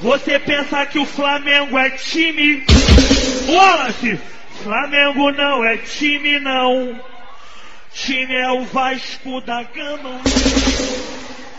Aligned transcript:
Você 0.00 0.38
pensa 0.38 0.86
que 0.86 0.98
o 0.98 1.04
Flamengo 1.04 1.76
é 1.76 1.90
time? 1.90 2.64
Wallace! 3.48 4.18
Flamengo 4.62 5.32
não 5.32 5.64
é 5.64 5.76
time, 5.78 6.38
não. 6.38 7.00
Time 7.92 8.34
é 8.34 8.50
o 8.52 8.64
Vasco 8.66 9.40
da 9.40 9.62
Gama. 9.64 10.20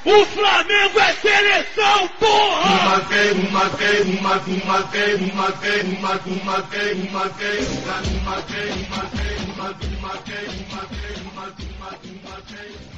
O 0.06 0.26
Flamengo 0.26 1.00
é 1.00 1.14
seleção, 1.16 2.08
porra! 2.20 2.70
Uma 2.70 3.00
vez, 3.02 3.38
uma 3.38 3.66
vez, 3.70 4.08
uma, 4.08 4.36
uma 4.38 4.82
vez, 4.84 5.22
uma 5.22 5.52
vez, 5.52 5.84
uma, 5.84 6.12
uma 6.12 6.62
vez, 6.62 7.10
uma 7.10 7.28
vez, 7.30 7.68
uma, 7.68 7.96
uma 8.22 8.42
vez, 8.42 8.76
uma 8.88 9.04
vez, 9.04 9.42
uma, 9.50 9.74
vez, 9.74 10.00
uma 10.00 10.14
vez, 10.18 10.62
uma, 10.62 10.82
uma, 10.82 11.44
uma 11.44 11.90
vez, 11.92 12.16
uma 12.24 12.42
vez. 12.48 12.89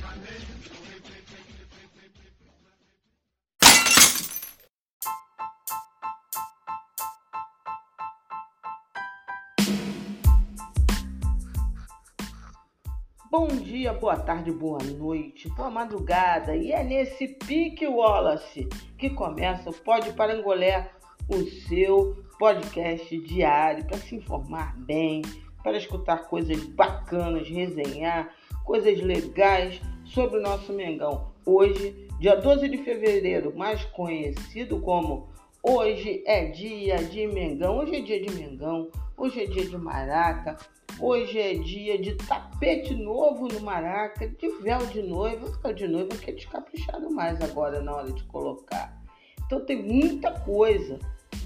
Bom 13.31 13.47
dia, 13.47 13.93
boa 13.93 14.17
tarde, 14.17 14.51
boa 14.51 14.83
noite, 14.83 15.47
boa 15.51 15.69
madrugada. 15.69 16.53
E 16.53 16.73
é 16.73 16.83
nesse 16.83 17.29
pique 17.29 17.87
Wallace 17.87 18.67
que 18.97 19.09
começa 19.09 19.69
o 19.69 19.73
Pode 19.73 20.11
Parangolé, 20.11 20.91
o 21.29 21.41
seu 21.41 22.25
podcast 22.37 23.17
diário 23.19 23.85
para 23.85 23.99
se 23.99 24.17
informar 24.17 24.77
bem, 24.79 25.21
para 25.63 25.77
escutar 25.77 26.27
coisas 26.27 26.61
bacanas, 26.65 27.47
resenhar 27.47 28.35
coisas 28.65 28.99
legais 28.99 29.81
sobre 30.03 30.39
o 30.39 30.41
nosso 30.41 30.73
Mengão. 30.73 31.31
Hoje, 31.45 32.09
dia 32.19 32.35
12 32.35 32.67
de 32.67 32.79
fevereiro, 32.79 33.55
mais 33.55 33.85
conhecido 33.85 34.81
como 34.81 35.29
Hoje 35.63 36.23
é 36.25 36.45
dia 36.45 36.95
de 36.95 37.27
Mengão. 37.27 37.77
Hoje 37.77 37.95
é 37.95 38.01
dia 38.01 38.19
de 38.19 38.33
Mengão, 38.33 38.89
hoje 39.21 39.43
é 39.43 39.45
dia 39.45 39.65
de 39.65 39.77
Maraca, 39.77 40.57
Hoje 40.99 41.39
é 41.39 41.55
dia 41.55 41.97
de 41.97 42.13
tapete 42.13 42.93
novo 42.93 43.47
no 43.47 43.61
Maraca, 43.61 44.27
de 44.27 44.49
véu 44.61 44.85
de 44.87 45.01
noiva. 45.01 45.47
Véu 45.63 45.73
de 45.73 45.87
noiva 45.87 46.09
que 46.09 46.29
é 46.29 46.33
descaprichado 46.33 47.09
mais 47.09 47.41
agora 47.41 47.81
na 47.81 47.95
hora 47.95 48.11
de 48.11 48.23
colocar. 48.25 49.01
Então 49.43 49.65
tem 49.65 49.81
muita 49.81 50.31
coisa, 50.41 50.99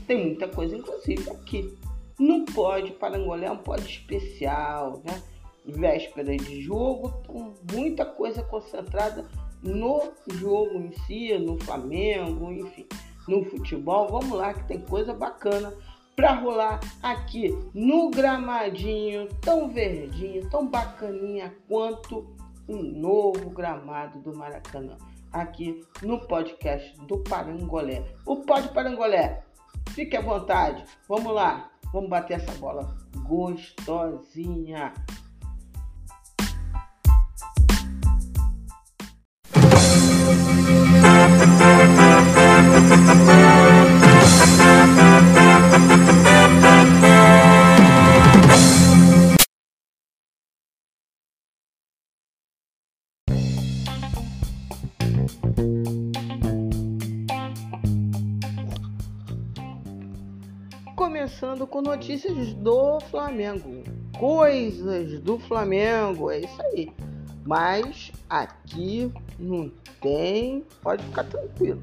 tem 0.06 0.26
muita 0.26 0.48
coisa, 0.48 0.76
inclusive 0.76 1.30
aqui. 1.30 1.78
Não 2.20 2.44
pode, 2.44 2.92
Parangolé 2.94 3.46
é 3.46 3.52
um 3.52 3.58
pode 3.58 3.86
especial, 3.86 5.02
né? 5.06 5.22
Véspera 5.66 6.36
de 6.36 6.62
jogo, 6.62 7.14
então 7.22 7.54
muita 7.72 8.04
coisa 8.06 8.44
concentrada 8.44 9.26
no 9.64 10.02
jogo 10.34 10.80
em 10.80 10.92
si, 11.06 11.38
no 11.38 11.58
Flamengo, 11.64 12.52
enfim, 12.52 12.88
no 13.26 13.46
futebol. 13.46 14.10
Vamos 14.10 14.38
lá 14.38 14.54
que 14.54 14.68
tem 14.68 14.82
coisa 14.82 15.14
bacana 15.14 15.74
para 16.16 16.34
rolar 16.34 16.80
aqui 17.04 17.54
no 17.74 18.10
gramadinho 18.10 19.28
tão 19.42 19.70
verdinho, 19.70 20.50
tão 20.50 20.68
bacaninha 20.68 21.54
quanto 21.68 22.34
um 22.68 22.82
novo 22.82 23.50
gramado 23.50 24.20
do 24.20 24.36
Maracanã. 24.36 24.98
Aqui 25.32 25.86
no 26.02 26.26
podcast 26.28 26.98
do 27.02 27.18
Parangolé. 27.20 28.06
O 28.26 28.38
Pode 28.38 28.70
Parangolé, 28.70 29.44
fique 29.90 30.16
à 30.16 30.22
vontade. 30.22 30.84
Vamos 31.10 31.34
lá, 31.34 31.70
vamos 31.92 32.10
bater 32.10 32.38
essa 32.38 32.54
bola 32.54 32.96
gostosinha. 33.28 34.94
Com 61.64 61.82
notícias 61.82 62.54
do 62.54 63.00
Flamengo. 63.00 63.84
Coisas 64.20 65.22
do 65.22 65.40
Flamengo, 65.40 66.30
é 66.30 66.40
isso 66.40 66.62
aí. 66.62 66.92
Mas 67.46 68.12
aqui 68.30 69.12
não 69.40 69.72
tem, 70.02 70.66
pode 70.82 71.04
ficar 71.04 71.24
tranquilo. 71.24 71.82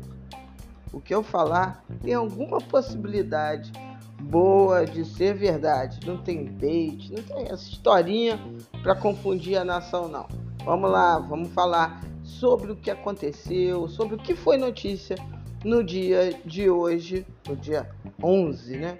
O 0.93 1.01
que 1.01 1.15
eu 1.15 1.23
falar 1.23 1.83
tem 2.03 2.13
alguma 2.13 2.59
possibilidade 2.59 3.73
boa 4.21 4.85
de 4.85 5.05
ser 5.05 5.35
verdade. 5.35 6.07
Não 6.07 6.19
tem 6.19 6.45
bait, 6.45 7.11
não 7.11 7.23
tem 7.23 7.47
essa 7.47 7.69
historinha 7.69 8.39
para 8.83 8.95
confundir 8.95 9.57
a 9.57 9.65
nação, 9.65 10.07
não. 10.07 10.27
Vamos 10.65 10.91
lá, 10.91 11.19
vamos 11.19 11.49
falar 11.53 12.03
sobre 12.23 12.73
o 12.73 12.77
que 12.77 12.91
aconteceu, 12.91 13.89
sobre 13.89 14.17
o 14.17 14.19
que 14.19 14.35
foi 14.35 14.57
notícia 14.57 15.17
no 15.65 15.83
dia 15.83 16.39
de 16.45 16.69
hoje, 16.69 17.27
no 17.49 17.57
dia 17.57 17.89
11, 18.23 18.77
né? 18.77 18.99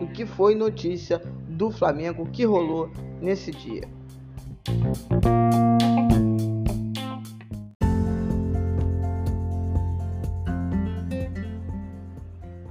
O 0.00 0.06
que 0.06 0.24
foi 0.24 0.54
notícia 0.54 1.18
do 1.48 1.70
Flamengo 1.70 2.26
que 2.26 2.44
rolou 2.44 2.90
nesse 3.20 3.50
dia. 3.50 3.88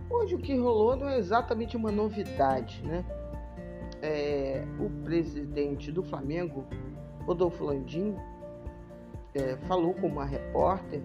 Hoje 0.09 0.35
o 0.35 0.39
que 0.39 0.55
rolou 0.57 0.95
não 0.95 1.09
é 1.09 1.17
exatamente 1.17 1.75
uma 1.75 1.91
novidade, 1.91 2.81
né? 2.83 3.03
É, 4.01 4.63
o 4.79 4.89
presidente 5.03 5.91
do 5.91 6.03
Flamengo, 6.03 6.65
Rodolfo 7.25 7.65
Landim, 7.65 8.15
é, 9.33 9.57
falou 9.67 9.93
com 9.93 10.07
uma 10.07 10.23
repórter 10.23 11.01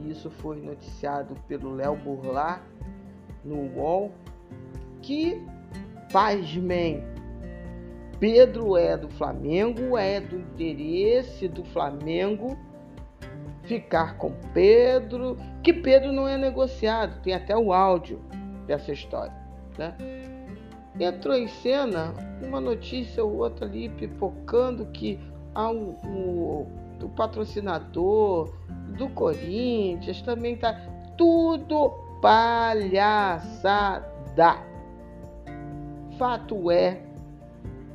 e 0.00 0.10
isso 0.10 0.30
foi 0.30 0.60
noticiado 0.60 1.34
pelo 1.46 1.74
Léo 1.74 1.96
Burlar 1.96 2.62
no 3.44 3.56
UOL, 3.76 4.12
que, 5.00 5.42
pasmem, 6.12 7.02
Pedro 8.20 8.76
é 8.76 8.96
do 8.96 9.08
Flamengo, 9.08 9.96
é 9.98 10.20
do 10.20 10.36
interesse 10.36 11.48
do 11.48 11.64
Flamengo 11.64 12.56
ficar 13.64 14.16
com 14.16 14.32
Pedro, 14.52 15.36
que 15.62 15.72
Pedro 15.72 16.12
não 16.12 16.28
é 16.28 16.36
negociado, 16.36 17.20
tem 17.22 17.34
até 17.34 17.56
o 17.56 17.72
áudio 17.72 18.20
dessa 18.66 18.92
história. 18.92 19.34
Né? 19.78 19.96
Entrou 21.00 21.34
em 21.34 21.48
cena 21.48 22.12
uma 22.42 22.60
notícia 22.60 23.24
ou 23.24 23.38
outra 23.38 23.64
ali 23.66 23.88
pipocando 23.88 24.86
que 24.86 25.18
um, 25.56 25.96
um, 26.06 26.66
o 27.02 27.08
patrocinador 27.16 28.52
do 28.96 29.08
Corinthians, 29.08 30.20
também 30.22 30.56
tá 30.56 30.74
tudo 31.16 31.90
palhaçada. 32.20 34.02
Fato 36.22 36.70
é 36.70 37.02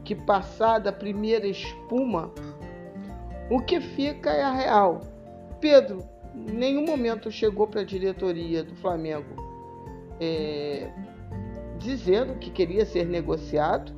que 0.03 0.13
passada 0.13 0.89
a 0.89 0.91
primeira 0.91 1.47
espuma, 1.47 2.29
o 3.49 3.61
que 3.61 3.79
fica 3.79 4.29
é 4.29 4.43
a 4.43 4.51
real. 4.51 4.99
Pedro, 5.61 6.03
em 6.35 6.51
nenhum 6.51 6.85
momento 6.85 7.31
chegou 7.31 7.67
para 7.67 7.79
a 7.79 7.85
diretoria 7.85 8.65
do 8.65 8.75
Flamengo 8.75 9.33
é, 10.19 10.91
dizendo 11.77 12.35
que 12.35 12.49
queria 12.49 12.85
ser 12.85 13.05
negociado. 13.05 13.93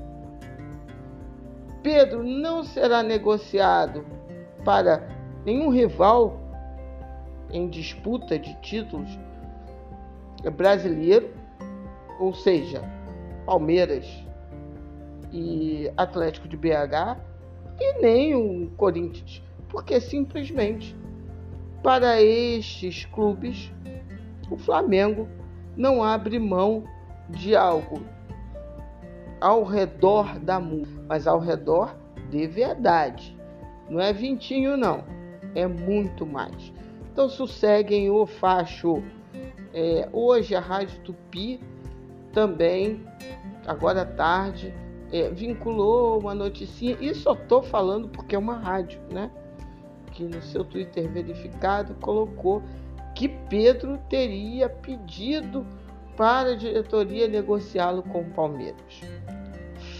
Pedro 1.81 2.23
não 2.23 2.63
será 2.63 3.01
negociado 3.01 4.05
para 4.63 5.09
nenhum 5.43 5.71
rival 5.71 6.39
em 7.51 7.67
disputa 7.67 8.37
de 8.37 8.53
títulos 8.61 9.09
brasileiro, 10.55 11.33
ou 12.19 12.31
seja, 12.31 12.83
Palmeiras 13.49 14.28
e 15.31 15.91
Atlético 15.95 16.47
de 16.47 16.57
BH, 16.57 17.17
e 17.79 18.01
nem 18.01 18.35
o 18.35 18.69
Corinthians, 18.71 19.41
porque 19.69 19.99
simplesmente 20.01 20.95
para 21.81 22.21
estes 22.21 23.05
clubes 23.05 23.71
o 24.51 24.57
Flamengo 24.57 25.27
não 25.77 26.03
abre 26.03 26.37
mão 26.39 26.83
de 27.29 27.55
algo 27.55 28.01
ao 29.39 29.63
redor 29.63 30.37
da 30.39 30.59
música, 30.59 31.01
mas 31.07 31.25
ao 31.25 31.39
redor 31.39 31.95
de 32.29 32.45
verdade. 32.47 33.37
Não 33.89 33.99
é 33.99 34.11
vintinho 34.11 34.75
não, 34.75 35.03
é 35.55 35.65
muito 35.65 36.25
mais. 36.25 36.73
Então 37.11 37.29
sosseguem 37.29 38.09
o 38.09 38.25
facho. 38.25 39.01
É, 39.73 40.09
hoje 40.11 40.55
a 40.55 40.59
Rádio 40.59 40.99
Tupi 41.01 41.59
também, 42.33 43.05
agora 43.65 44.01
à 44.01 44.05
tarde, 44.05 44.73
é, 45.11 45.29
vinculou 45.29 46.19
uma 46.19 46.35
noticinha. 46.35 46.97
E 46.99 47.13
só 47.13 47.33
estou 47.33 47.61
falando 47.61 48.07
porque 48.09 48.35
é 48.35 48.39
uma 48.39 48.57
rádio, 48.57 48.99
né? 49.11 49.31
Que 50.11 50.23
no 50.23 50.41
seu 50.41 50.63
Twitter 50.63 51.09
verificado 51.09 51.95
colocou 51.95 52.61
que 53.15 53.27
Pedro 53.27 53.99
teria 54.09 54.69
pedido 54.69 55.65
para 56.15 56.51
a 56.51 56.55
diretoria 56.55 57.27
negociá-lo 57.27 58.03
com 58.03 58.21
o 58.21 58.29
Palmeiras. 58.31 59.01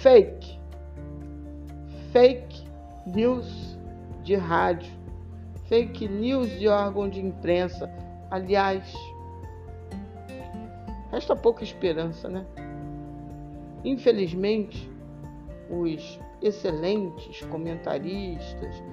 Fake. 0.01 0.59
Fake 2.11 2.63
news 3.05 3.77
de 4.23 4.35
rádio. 4.35 4.91
Fake 5.67 6.07
news 6.07 6.49
de 6.59 6.67
órgão 6.67 7.09
de 7.09 7.23
imprensa. 7.23 7.89
Aliás, 8.31 8.93
resta 11.11 11.35
pouca 11.35 11.63
esperança, 11.63 12.27
né? 12.27 12.45
Infelizmente, 13.83 14.88
os 15.69 16.19
excelentes 16.41 17.41
comentaristas, 17.45 18.83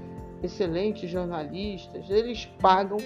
excelentes 0.42 1.10
jornalistas, 1.10 2.10
eles 2.10 2.46
pagam 2.60 2.98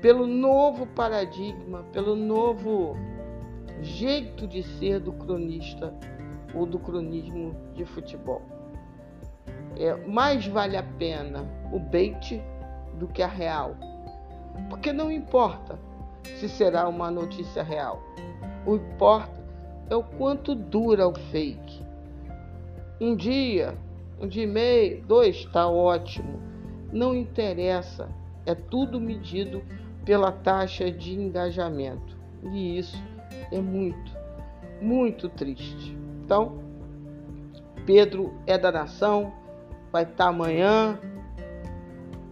pelo 0.00 0.26
novo 0.26 0.86
paradigma, 0.86 1.84
pelo 1.92 2.14
novo 2.14 2.96
jeito 3.80 4.46
de 4.46 4.62
ser 4.62 5.00
do 5.00 5.12
cronista 5.12 5.94
ou 6.54 6.66
do 6.66 6.78
cronismo 6.78 7.54
de 7.74 7.84
futebol. 7.84 8.42
É, 9.78 9.94
mais 10.06 10.46
vale 10.46 10.76
a 10.76 10.82
pena 10.82 11.44
o 11.72 11.78
bait 11.78 12.42
do 12.98 13.06
que 13.06 13.22
a 13.22 13.26
real. 13.26 13.76
Porque 14.70 14.92
não 14.92 15.10
importa 15.10 15.78
se 16.38 16.48
será 16.48 16.88
uma 16.88 17.10
notícia 17.10 17.62
real. 17.62 18.02
O 18.66 18.76
importa 18.76 19.44
é 19.90 19.94
o 19.94 20.02
quanto 20.02 20.54
dura 20.54 21.06
o 21.06 21.14
fake. 21.14 21.85
Um 23.00 23.14
dia, 23.14 23.76
um 24.20 24.26
dia 24.26 24.44
e 24.44 24.46
meio, 24.46 25.02
dois, 25.04 25.36
está 25.36 25.68
ótimo. 25.68 26.40
Não 26.92 27.14
interessa. 27.14 28.08
É 28.46 28.54
tudo 28.54 29.00
medido 29.00 29.62
pela 30.04 30.32
taxa 30.32 30.90
de 30.90 31.14
engajamento. 31.14 32.16
E 32.52 32.78
isso 32.78 33.02
é 33.52 33.60
muito, 33.60 34.12
muito 34.80 35.28
triste. 35.28 35.96
Então, 36.24 36.58
Pedro 37.84 38.34
é 38.46 38.56
da 38.56 38.72
nação, 38.72 39.32
vai 39.92 40.04
estar 40.04 40.28
amanhã 40.28 40.98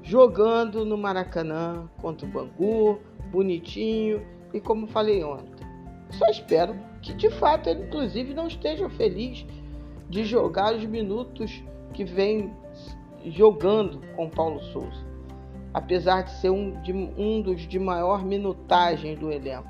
jogando 0.02 0.84
no 0.84 0.96
Maracanã 0.96 1.88
contra 2.00 2.26
o 2.26 2.30
Bangu, 2.30 3.00
bonitinho. 3.30 4.24
E 4.52 4.60
como 4.60 4.86
falei 4.86 5.22
ontem, 5.24 5.66
só 6.10 6.26
espero 6.26 6.76
que 7.02 7.12
de 7.12 7.28
fato 7.28 7.68
ele, 7.68 7.84
inclusive, 7.84 8.32
não 8.32 8.46
esteja 8.46 8.88
feliz 8.88 9.44
de 10.14 10.22
jogar 10.24 10.76
os 10.76 10.84
minutos 10.84 11.60
que 11.92 12.04
vem 12.04 12.54
jogando 13.26 14.00
com 14.14 14.30
Paulo 14.30 14.60
Souza, 14.60 15.04
apesar 15.72 16.22
de 16.22 16.30
ser 16.30 16.50
um, 16.50 16.80
de, 16.82 16.92
um 16.92 17.42
dos 17.42 17.62
de 17.62 17.80
maior 17.80 18.24
minutagem 18.24 19.16
do 19.16 19.32
elenco. 19.32 19.68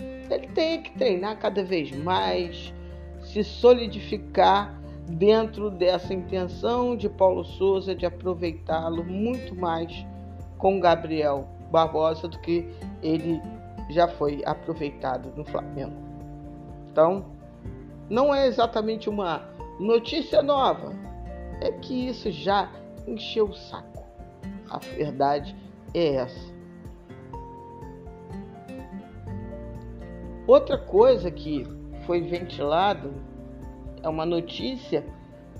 Ele 0.00 0.46
tem 0.48 0.82
que 0.82 0.92
treinar 0.92 1.38
cada 1.38 1.62
vez 1.62 1.94
mais, 1.94 2.72
se 3.20 3.44
solidificar 3.44 4.80
dentro 5.10 5.70
dessa 5.70 6.14
intenção 6.14 6.96
de 6.96 7.10
Paulo 7.10 7.44
Souza 7.44 7.94
de 7.94 8.06
aproveitá-lo 8.06 9.04
muito 9.04 9.54
mais 9.54 10.06
com 10.56 10.80
Gabriel 10.80 11.46
Barbosa 11.70 12.26
do 12.28 12.38
que 12.38 12.66
ele 13.02 13.42
já 13.90 14.08
foi 14.08 14.42
aproveitado 14.46 15.34
no 15.36 15.44
Flamengo. 15.44 15.96
Então, 16.90 17.26
não 18.08 18.34
é 18.34 18.46
exatamente 18.46 19.10
uma 19.10 19.54
notícia 19.78 20.42
nova, 20.42 20.92
é 21.60 21.70
que 21.72 22.08
isso 22.08 22.30
já 22.30 22.70
encheu 23.06 23.46
o 23.46 23.54
saco. 23.54 24.04
A 24.70 24.78
verdade 24.78 25.54
é 25.94 26.14
essa. 26.16 26.54
Outra 30.46 30.78
coisa 30.78 31.30
que 31.30 31.66
foi 32.06 32.20
ventilado 32.20 33.12
é 34.02 34.08
uma 34.08 34.24
notícia, 34.24 35.04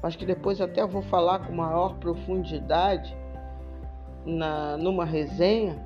mas 0.03 0.15
que 0.15 0.25
depois 0.25 0.61
até 0.61 0.87
vou 0.87 1.03
falar 1.03 1.41
com 1.41 1.53
maior 1.53 1.97
profundidade 1.99 3.17
na 4.25 4.77
numa 4.77 5.05
resenha 5.05 5.85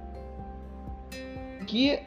que 1.67 2.03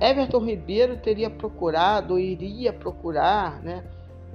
Everton 0.00 0.38
Ribeiro 0.38 0.96
teria 0.96 1.28
procurado, 1.28 2.14
ou 2.14 2.18
iria 2.18 2.72
procurar, 2.72 3.60
né? 3.62 3.84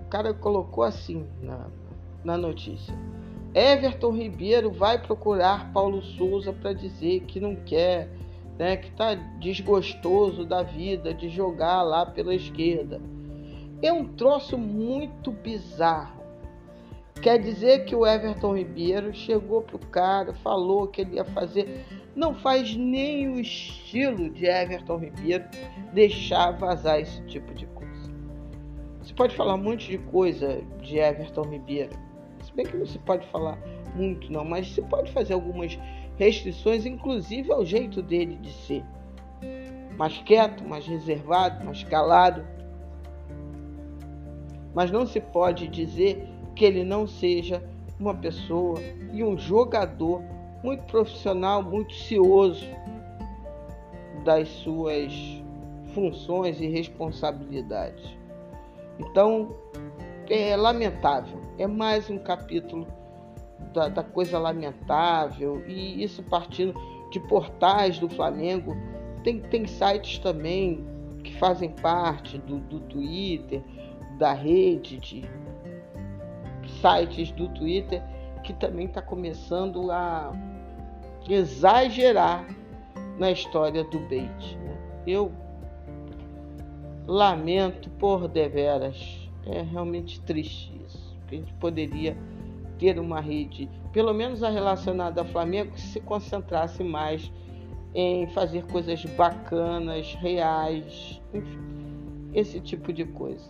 O 0.05 0.07
cara 0.07 0.33
colocou 0.33 0.83
assim 0.83 1.25
na, 1.41 1.67
na 2.23 2.37
notícia. 2.37 2.93
Everton 3.53 4.11
Ribeiro 4.11 4.71
vai 4.71 5.01
procurar 5.01 5.71
Paulo 5.71 6.01
Souza 6.01 6.53
para 6.53 6.73
dizer 6.73 7.21
que 7.21 7.39
não 7.39 7.55
quer, 7.55 8.09
né, 8.57 8.77
que 8.77 8.89
está 8.89 9.15
desgostoso 9.15 10.45
da 10.45 10.61
vida 10.61 11.13
de 11.13 11.29
jogar 11.29 11.81
lá 11.81 12.05
pela 12.05 12.35
esquerda. 12.35 13.01
É 13.81 13.91
um 13.91 14.05
troço 14.05 14.57
muito 14.57 15.31
bizarro. 15.31 16.23
Quer 17.21 17.39
dizer 17.39 17.85
que 17.85 17.95
o 17.95 18.05
Everton 18.05 18.55
Ribeiro 18.55 19.13
chegou 19.13 19.61
pro 19.61 19.79
cara, 19.79 20.33
falou 20.33 20.87
que 20.87 21.01
ele 21.01 21.15
ia 21.15 21.25
fazer 21.25 21.85
não 22.15 22.33
faz 22.33 22.75
nem 22.75 23.27
o 23.27 23.39
estilo 23.39 24.29
de 24.29 24.45
Everton 24.45 24.97
Ribeiro 24.97 25.43
deixar 25.91 26.51
vazar 26.51 26.99
esse 26.99 27.21
tipo 27.23 27.53
de 27.53 27.65
pode 29.15 29.35
falar 29.35 29.55
um 29.55 29.63
monte 29.63 29.89
de 29.89 29.97
coisa 29.97 30.61
de 30.81 30.97
Everton 30.97 31.43
Ribeiro, 31.43 31.91
se 32.43 32.53
bem 32.53 32.65
que 32.65 32.77
não 32.77 32.85
se 32.85 32.99
pode 32.99 33.25
falar 33.27 33.57
muito 33.95 34.31
não, 34.31 34.43
mas 34.43 34.73
se 34.73 34.81
pode 34.81 35.11
fazer 35.11 35.33
algumas 35.33 35.79
restrições, 36.17 36.85
inclusive 36.85 37.51
ao 37.51 37.65
jeito 37.65 38.01
dele 38.01 38.35
de 38.35 38.51
ser. 38.51 38.83
Mais 39.97 40.17
quieto, 40.19 40.63
mais 40.65 40.85
reservado, 40.85 41.63
mais 41.63 41.83
calado. 41.83 42.45
Mas 44.73 44.91
não 44.91 45.07
se 45.07 45.21
pode 45.21 45.67
dizer 45.69 46.27
que 46.53 46.65
ele 46.65 46.83
não 46.83 47.07
seja 47.07 47.63
uma 47.97 48.13
pessoa 48.13 48.77
e 49.13 49.23
um 49.23 49.37
jogador 49.37 50.21
muito 50.61 50.83
profissional, 50.83 51.63
muito 51.63 51.93
cioso 51.93 52.67
das 54.25 54.49
suas 54.49 55.13
funções 55.93 56.59
e 56.59 56.67
responsabilidades. 56.67 58.24
Então, 58.99 59.55
é 60.29 60.55
lamentável. 60.55 61.39
É 61.57 61.67
mais 61.67 62.09
um 62.09 62.17
capítulo 62.17 62.87
da, 63.73 63.87
da, 63.87 64.03
coisa 64.03 64.39
lamentável 64.39 65.63
e 65.67 66.03
isso 66.03 66.23
partindo 66.23 66.73
de 67.11 67.19
portais 67.19 67.99
do 67.99 68.09
Flamengo. 68.09 68.75
Tem, 69.23 69.39
tem 69.39 69.65
sites 69.65 70.19
também 70.19 70.85
que 71.23 71.35
fazem 71.37 71.69
parte 71.69 72.37
do, 72.39 72.59
do 72.59 72.79
Twitter, 72.81 73.61
da 74.17 74.33
rede 74.33 74.97
de 74.97 75.23
sites 76.81 77.31
do 77.31 77.49
Twitter 77.49 78.01
que 78.43 78.53
também 78.53 78.85
está 78.85 79.01
começando 79.01 79.91
a 79.91 80.31
exagerar 81.27 82.45
na 83.17 83.31
história 83.31 83.83
do 83.83 83.99
bait. 84.01 84.57
Né? 84.57 84.77
Eu 85.07 85.31
lamento 87.07 87.89
por 87.91 88.27
deveras. 88.27 89.29
É 89.45 89.61
realmente 89.61 90.19
triste 90.21 90.73
isso. 90.85 91.15
A 91.27 91.35
gente 91.35 91.53
poderia 91.55 92.17
ter 92.79 92.99
uma 92.99 93.19
rede, 93.19 93.69
pelo 93.93 94.13
menos 94.13 94.43
a 94.43 94.49
relacionada 94.49 95.21
ao 95.21 95.27
Flamengo, 95.27 95.71
que 95.71 95.81
se 95.81 95.99
concentrasse 96.01 96.83
mais 96.83 97.31
em 97.93 98.27
fazer 98.27 98.65
coisas 98.65 99.03
bacanas, 99.05 100.13
reais, 100.15 101.21
enfim, 101.33 101.59
esse 102.33 102.59
tipo 102.59 102.91
de 102.91 103.05
coisa. 103.05 103.49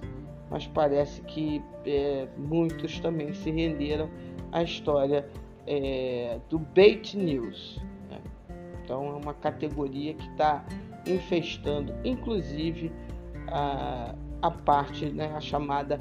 Mas 0.51 0.67
parece 0.67 1.21
que 1.21 1.63
é, 1.85 2.27
muitos 2.37 2.99
também 2.99 3.33
se 3.33 3.49
renderam 3.49 4.09
à 4.51 4.61
história 4.61 5.27
é, 5.65 6.39
do 6.49 6.59
bait 6.59 7.17
news. 7.17 7.81
Né? 8.09 8.21
Então 8.83 9.07
é 9.07 9.13
uma 9.13 9.33
categoria 9.33 10.13
que 10.13 10.27
está 10.29 10.63
infestando, 11.07 11.93
inclusive 12.03 12.91
a, 13.47 14.15
a 14.41 14.51
parte, 14.51 15.05
né, 15.05 15.31
a 15.35 15.41
chamada 15.41 15.99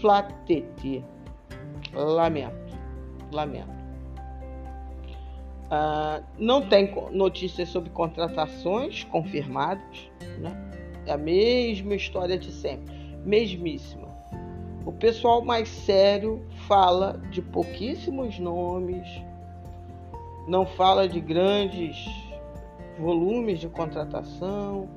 flatete. 0.00 1.04
Lamento, 1.92 2.76
lamento. 3.32 3.78
Ah, 5.70 6.22
não 6.38 6.66
tem 6.66 6.94
notícias 7.12 7.68
sobre 7.68 7.90
contratações 7.90 9.04
confirmadas, 9.04 10.10
né? 10.38 10.56
É 11.06 11.12
a 11.12 11.18
mesma 11.18 11.94
história 11.94 12.38
de 12.38 12.50
sempre, 12.50 12.94
mesmíssima. 13.24 14.08
O 14.86 14.92
pessoal 14.92 15.44
mais 15.44 15.68
sério 15.68 16.42
fala 16.66 17.20
de 17.30 17.42
pouquíssimos 17.42 18.38
nomes, 18.38 19.06
não 20.46 20.64
fala 20.64 21.06
de 21.06 21.20
grandes 21.20 22.06
volumes 22.98 23.60
de 23.60 23.68
contratação, 23.68 24.88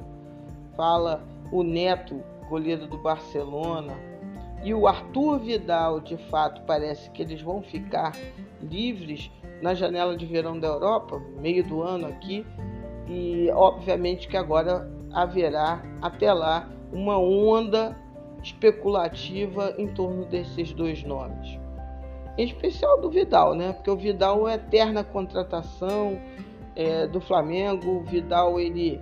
fala 0.76 1.22
o 1.52 1.64
Neto, 1.64 2.24
goleiro 2.50 2.88
do 2.88 2.98
Barcelona, 2.98 3.94
e 4.64 4.74
o 4.74 4.88
Arthur 4.88 5.40
Vidal, 5.40 6.00
de 6.00 6.18
fato, 6.30 6.62
parece 6.68 7.10
que 7.12 7.22
eles 7.22 7.42
vão 7.42 7.62
ficar 7.62 8.16
livres 8.62 9.32
na 9.62 9.74
janela 9.74 10.16
de 10.16 10.26
verão 10.26 10.60
da 10.60 10.68
Europa, 10.68 11.20
meio 11.40 11.64
do 11.64 11.82
ano 11.82 12.08
aqui, 12.08 12.46
e 13.08 13.50
obviamente 13.52 14.28
que 14.28 14.38
agora 14.38 14.90
haverá 15.12 15.82
até 16.02 16.32
lá 16.32 16.70
uma 16.94 17.18
onda 17.18 17.98
especulativa 18.44 19.74
em 19.78 19.88
torno 19.88 20.26
desses 20.26 20.74
dois 20.74 21.04
nomes. 21.04 21.60
Em 22.38 22.46
especial 22.46 23.02
do 23.02 23.10
Vidal, 23.10 23.56
né? 23.56 23.74
Porque 23.74 23.90
o 23.90 23.98
Vidal 23.98 24.48
é 24.48 24.56
eterna 24.56 25.04
contratação 25.04 26.20
é, 26.76 27.06
do 27.06 27.20
Flamengo. 27.20 27.98
O 27.98 28.04
Vidal 28.04 28.60
ele 28.60 29.02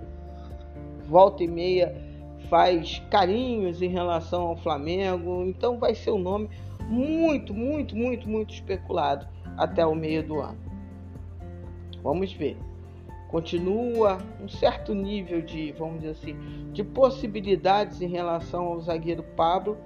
volta 1.06 1.44
e 1.44 1.48
meia 1.48 2.09
faz 2.50 3.00
carinhos 3.10 3.80
em 3.80 3.88
relação 3.88 4.42
ao 4.42 4.56
Flamengo. 4.56 5.44
Então 5.46 5.78
vai 5.78 5.94
ser 5.94 6.10
um 6.10 6.18
nome 6.18 6.50
muito, 6.88 7.54
muito, 7.54 7.96
muito, 7.96 8.28
muito 8.28 8.52
especulado 8.52 9.26
até 9.56 9.86
o 9.86 9.94
meio 9.94 10.26
do 10.26 10.40
ano. 10.40 10.58
Vamos 12.02 12.32
ver. 12.32 12.58
Continua 13.28 14.18
um 14.42 14.48
certo 14.48 14.92
nível 14.92 15.40
de, 15.40 15.70
vamos 15.72 16.00
dizer 16.00 16.10
assim, 16.10 16.36
de 16.72 16.82
possibilidades 16.82 18.02
em 18.02 18.08
relação 18.08 18.64
ao 18.64 18.80
zagueiro 18.80 19.22
Pablo, 19.36 19.78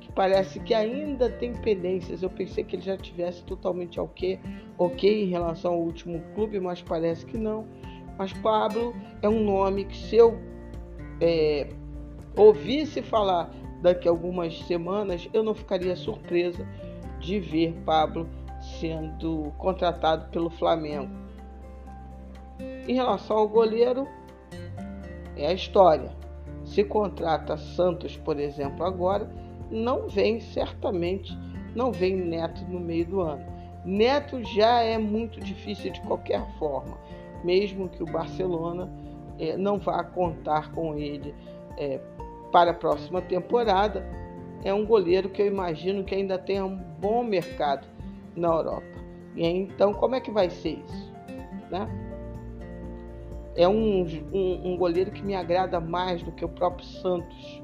que 0.00 0.10
parece 0.10 0.58
que 0.60 0.72
ainda 0.72 1.28
tem 1.28 1.52
pendências. 1.52 2.22
Eu 2.22 2.30
pensei 2.30 2.64
que 2.64 2.76
ele 2.76 2.82
já 2.82 2.96
tivesse 2.96 3.44
totalmente 3.44 4.00
ok, 4.00 4.40
ok 4.78 5.24
em 5.24 5.28
relação 5.28 5.74
ao 5.74 5.80
último 5.80 6.22
clube, 6.34 6.58
mas 6.58 6.80
parece 6.80 7.26
que 7.26 7.36
não. 7.36 7.66
Mas 8.16 8.32
Pablo 8.32 8.94
é 9.20 9.28
um 9.28 9.44
nome 9.44 9.84
que 9.84 9.96
se 9.96 10.16
eu 10.16 10.40
é, 11.20 11.68
ouvisse 12.36 13.02
falar 13.02 13.50
daqui 13.82 14.08
a 14.08 14.10
algumas 14.10 14.58
semanas, 14.62 15.28
eu 15.32 15.42
não 15.42 15.54
ficaria 15.54 15.96
surpresa 15.96 16.66
de 17.20 17.38
ver 17.40 17.72
Pablo 17.84 18.28
sendo 18.80 19.52
contratado 19.58 20.28
pelo 20.30 20.50
Flamengo. 20.50 21.10
Em 22.88 22.94
relação 22.94 23.36
ao 23.36 23.48
goleiro, 23.48 24.06
é 25.36 25.46
a 25.46 25.52
história. 25.52 26.10
Se 26.64 26.82
contrata 26.82 27.56
Santos, 27.56 28.16
por 28.16 28.40
exemplo, 28.40 28.84
agora, 28.84 29.30
não 29.70 30.08
vem 30.08 30.40
certamente, 30.40 31.36
não 31.74 31.92
vem 31.92 32.16
Neto 32.16 32.64
no 32.64 32.80
meio 32.80 33.06
do 33.06 33.20
ano. 33.20 33.44
Neto 33.84 34.42
já 34.42 34.82
é 34.82 34.98
muito 34.98 35.38
difícil 35.38 35.92
de 35.92 36.00
qualquer 36.02 36.44
forma, 36.58 36.98
mesmo 37.44 37.88
que 37.88 38.02
o 38.02 38.06
Barcelona 38.06 38.90
é, 39.38 39.56
não 39.56 39.78
vá 39.78 40.02
contar 40.02 40.72
com 40.72 40.96
ele 40.96 41.34
é, 41.76 42.00
para 42.52 42.70
a 42.70 42.74
próxima 42.74 43.20
temporada. 43.20 44.04
É 44.64 44.72
um 44.72 44.84
goleiro 44.84 45.28
que 45.28 45.42
eu 45.42 45.46
imagino 45.46 46.04
que 46.04 46.14
ainda 46.14 46.38
tenha 46.38 46.64
um 46.64 46.76
bom 46.76 47.22
mercado 47.22 47.86
na 48.34 48.48
Europa. 48.48 48.86
E 49.34 49.46
então, 49.46 49.92
como 49.92 50.14
é 50.14 50.20
que 50.20 50.30
vai 50.30 50.50
ser 50.50 50.80
isso? 50.84 51.12
Né? 51.70 51.88
É 53.54 53.68
um, 53.68 54.04
um, 54.32 54.72
um 54.72 54.76
goleiro 54.76 55.10
que 55.10 55.22
me 55.22 55.34
agrada 55.34 55.80
mais 55.80 56.22
do 56.22 56.32
que 56.32 56.44
o 56.44 56.48
próprio 56.48 56.86
Santos. 56.86 57.62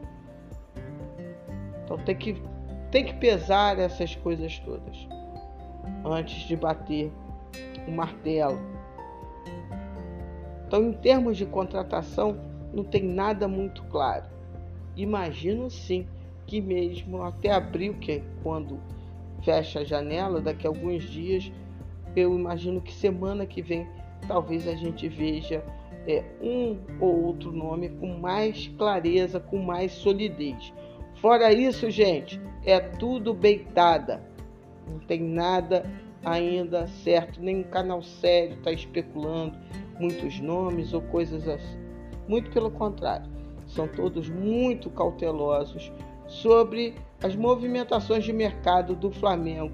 Então 1.85 1.99
tem 1.99 2.17
que, 2.17 2.43
tem 2.91 3.05
que 3.05 3.15
pesar 3.15 3.79
essas 3.79 4.15
coisas 4.17 4.59
todas 4.61 5.09
antes 6.05 6.47
de 6.47 6.57
bater 6.57 7.13
o 7.87 7.91
martelo. 7.91 8.59
Então, 10.73 10.89
em 10.89 10.93
termos 10.95 11.37
de 11.37 11.45
contratação, 11.45 12.35
não 12.73 12.83
tem 12.83 13.03
nada 13.03 13.47
muito 13.47 13.85
claro. 13.91 14.25
Imagino 14.97 15.69
sim 15.69 16.07
que 16.47 16.63
mesmo 16.63 17.23
até 17.23 17.51
abril, 17.51 17.93
que 18.01 18.13
é 18.13 18.23
quando 18.43 18.81
fecha 19.43 19.81
a 19.81 19.85
janela, 19.85 20.41
daqui 20.41 20.67
a 20.67 20.71
alguns 20.71 21.03
dias, 21.03 21.53
eu 22.17 22.35
imagino 22.35 22.81
que 22.81 22.91
semana 22.91 23.45
que 23.45 23.61
vem 23.61 23.87
talvez 24.27 24.67
a 24.67 24.75
gente 24.75 25.11
veja 25.11 25.63
é, 26.09 26.25
um 26.41 26.79
ou 26.99 27.23
outro 27.23 27.53
nome 27.53 27.91
com 27.91 28.19
mais 28.19 28.69
clareza, 28.79 29.39
com 29.39 29.59
mais 29.59 29.93
solidez. 29.93 30.73
Fora 31.17 31.53
isso, 31.53 31.91
gente, 31.91 32.41
é 32.65 32.81
tudo 32.81 33.35
beitada. 33.35 34.23
Não 34.91 35.01
tem 35.01 35.21
nada 35.21 35.85
ainda 36.25 36.87
certo, 36.87 37.43
nenhum 37.43 37.65
canal 37.65 38.03
sério 38.03 38.55
está 38.55 38.73
especulando 38.73 39.55
muitos 40.03 40.41
nomes 40.41 40.93
ou 40.93 41.01
coisas 41.01 41.47
assim. 41.49 41.79
Muito 42.27 42.51
pelo 42.51 42.71
contrário, 42.71 43.31
são 43.69 43.87
todos 43.87 44.29
muito 44.29 44.91
cautelosos 44.91 45.93
sobre 46.27 46.95
as 47.23 47.37
movimentações 47.37 48.25
de 48.25 48.33
mercado 48.33 48.97
do 48.97 49.13
Flamengo 49.13 49.73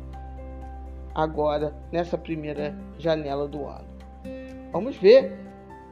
agora 1.14 1.74
nessa 1.90 2.18
primeira 2.18 2.76
janela 2.98 3.48
do 3.48 3.64
ano. 3.64 3.88
Vamos 4.70 4.96
ver. 4.96 5.38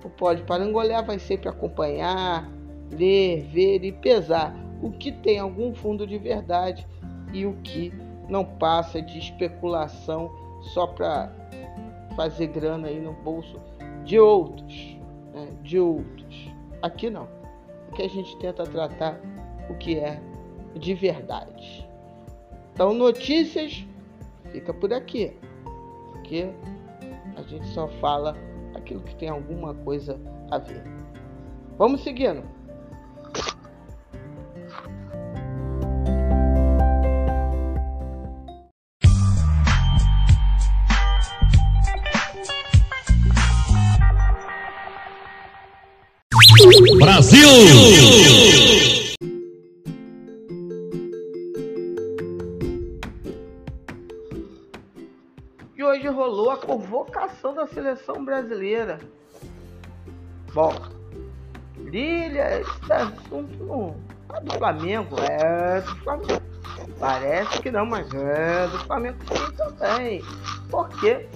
O 0.05 0.11
Pode 0.11 0.43
Parangolé 0.43 1.03
vai 1.03 1.19
sempre 1.19 1.49
acompanhar, 1.49 2.49
ler, 2.93 3.43
ver 3.53 3.83
e 3.83 3.91
pesar 3.91 4.55
o 4.81 4.93
que 4.93 5.11
tem 5.11 5.41
algum 5.41 5.75
fundo 5.75 6.07
de 6.07 6.17
verdade 6.17 6.87
e 7.33 7.45
o 7.45 7.55
que 7.65 7.93
não 8.29 8.45
passa 8.45 9.03
de 9.03 9.19
especulação 9.19 10.31
só 10.75 10.87
para 10.87 11.33
fazer 12.15 12.47
grana 12.49 12.87
aí 12.87 13.01
no 13.01 13.15
bolso 13.15 13.61
de 14.07 14.19
outros, 14.19 14.97
né? 15.35 15.49
de 15.63 15.79
outros. 15.79 16.51
Aqui 16.81 17.11
não. 17.11 17.29
Aqui 17.89 18.03
a 18.03 18.09
gente 18.09 18.39
tenta 18.39 18.65
tratar 18.65 19.21
o 19.69 19.75
que 19.75 19.99
é 19.99 20.21
de 20.75 20.95
verdade. 20.95 21.87
Então, 22.73 22.95
notícias 22.95 23.85
fica 24.53 24.73
por 24.73 24.93
aqui, 24.93 25.37
porque 26.13 26.49
a 27.37 27.43
gente 27.43 27.67
só 27.69 27.89
fala 28.01 28.37
aquilo 28.75 29.01
que 29.01 29.17
tem 29.17 29.29
alguma 29.29 29.75
coisa 29.75 30.21
a 30.51 30.59
ver. 30.59 30.85
Vamos 31.77 32.03
seguindo. 32.03 32.43
Brasil! 47.47 47.97
convocação 56.67 57.55
da 57.55 57.67
seleção 57.67 58.25
brasileira. 58.25 58.99
Bom, 60.53 60.75
Lília, 61.79 62.61
esse 62.61 62.93
assunto 62.93 63.65
não 63.65 63.97
é 64.35 64.41
do 64.41 64.53
Flamengo, 64.55 65.17
é 65.21 65.81
do 65.81 65.97
Flamengo. 65.97 66.43
Parece 66.99 67.63
que 67.63 67.71
não, 67.71 67.87
mas 67.87 68.13
é 68.13 68.67
do 68.69 68.79
Flamengo 68.81 69.19
sim 69.29 69.57
também. 69.57 70.23
Porque 70.71 71.29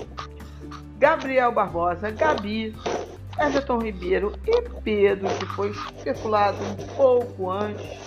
Gabriel 0.98 1.52
Barbosa, 1.52 2.10
Gabi, 2.10 2.74
Everton 3.40 3.78
Ribeiro 3.78 4.32
e 4.46 4.62
Pedro, 4.82 5.28
que 5.38 5.46
foi 5.46 5.70
especulado 5.70 6.58
um 6.62 6.76
pouco 6.96 7.50
antes 7.50 7.98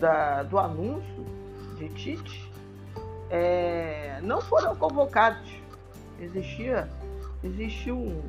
da, 0.00 0.42
do 0.42 0.58
anúncio 0.58 1.26
de 1.76 1.88
Tite, 1.90 2.50
é, 3.30 4.18
não 4.22 4.40
foram 4.40 4.74
convocados 4.74 5.50
existia, 6.20 6.88
existia 7.44 7.94
um, 7.94 8.22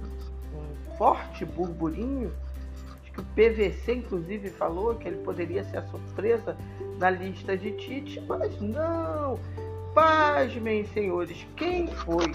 um 0.53 0.97
forte 0.97 1.45
burburinho 1.45 2.31
o 3.19 3.23
PVC 3.35 3.95
inclusive 3.95 4.49
falou 4.49 4.95
que 4.95 5.07
ele 5.07 5.17
poderia 5.17 5.63
ser 5.65 5.77
a 5.77 5.83
surpresa 5.83 6.55
na 6.97 7.09
lista 7.09 7.57
de 7.57 7.71
Tite, 7.73 8.21
mas 8.21 8.59
não. 8.61 9.37
Pasmem, 9.93 10.85
senhores, 10.85 11.45
quem 11.57 11.87
foi 11.87 12.31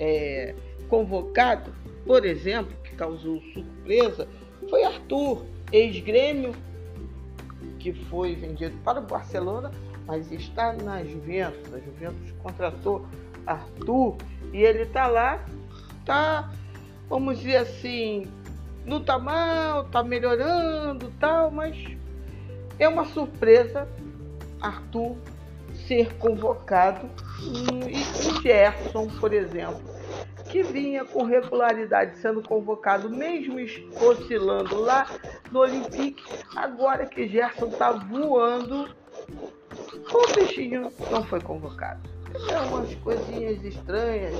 é, 0.00 0.54
convocado, 0.88 1.72
por 2.04 2.24
exemplo, 2.24 2.74
causou 2.94 3.40
surpresa, 3.52 4.28
foi 4.68 4.84
Arthur, 4.84 5.44
ex-grêmio, 5.72 6.54
que 7.78 7.92
foi 7.92 8.34
vendido 8.34 8.76
para 8.84 9.00
o 9.00 9.02
Barcelona, 9.02 9.70
mas 10.06 10.30
está 10.32 10.72
na 10.72 11.04
Juventus. 11.04 11.72
A 11.72 11.78
Juventus 11.78 12.32
contratou 12.42 13.06
Arthur 13.46 14.16
e 14.52 14.62
ele 14.62 14.86
tá 14.86 15.06
lá, 15.06 15.44
tá, 16.04 16.50
vamos 17.08 17.38
dizer 17.38 17.56
assim, 17.56 18.26
não 18.86 19.02
tá 19.02 19.18
mal, 19.18 19.84
tá 19.84 20.02
melhorando 20.02 21.12
tal, 21.18 21.50
mas 21.50 21.76
é 22.78 22.88
uma 22.88 23.04
surpresa 23.04 23.88
Arthur 24.60 25.16
ser 25.86 26.14
convocado 26.14 27.08
e 27.42 28.28
o 28.28 28.42
Gerson, 28.42 29.08
por 29.20 29.32
exemplo, 29.32 29.93
que 30.54 30.62
vinha 30.62 31.04
com 31.04 31.24
regularidade 31.24 32.16
sendo 32.18 32.40
convocado, 32.40 33.10
mesmo 33.10 33.56
oscilando 34.00 34.76
lá 34.76 35.04
no 35.50 35.58
Olympique, 35.58 36.22
agora 36.54 37.06
que 37.06 37.26
Gerson 37.26 37.70
tá 37.70 37.90
voando, 37.90 38.88
o 40.12 40.32
bichinho 40.32 40.92
não 41.10 41.24
foi 41.24 41.40
convocado. 41.40 42.08
É 42.52 42.58
umas 42.60 42.94
coisinhas 42.96 43.64
estranhas 43.64 44.32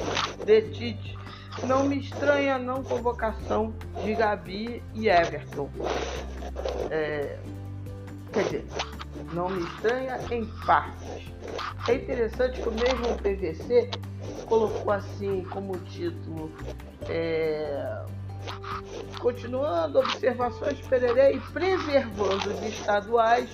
de 0.44 0.62
Tite 0.71 1.18
Não 1.66 1.83
me 1.83 1.99
estranha 1.99 2.59
não 2.59 2.85
convocação 2.85 3.75
de 4.00 4.14
Gabi 4.14 4.85
e 4.94 5.09
Everton. 5.09 5.68
É, 6.90 7.40
quer 8.33 8.44
dizer, 8.44 8.64
não 9.33 9.49
me 9.49 9.62
estranha 9.64 10.19
em 10.31 10.45
partes. 10.66 11.33
É 11.88 11.95
interessante 11.95 12.61
que 12.61 12.69
o 12.69 12.73
mesmo 12.73 13.16
PVC 13.19 13.90
colocou 14.47 14.93
assim 14.93 15.45
como 15.50 15.76
título 15.78 16.50
é, 17.09 18.04
continuando 19.19 19.99
observações 19.99 20.81
Pererê 20.81 21.35
e 21.35 21.40
preservando 21.40 22.50
os 22.50 22.62
estaduais. 22.62 23.49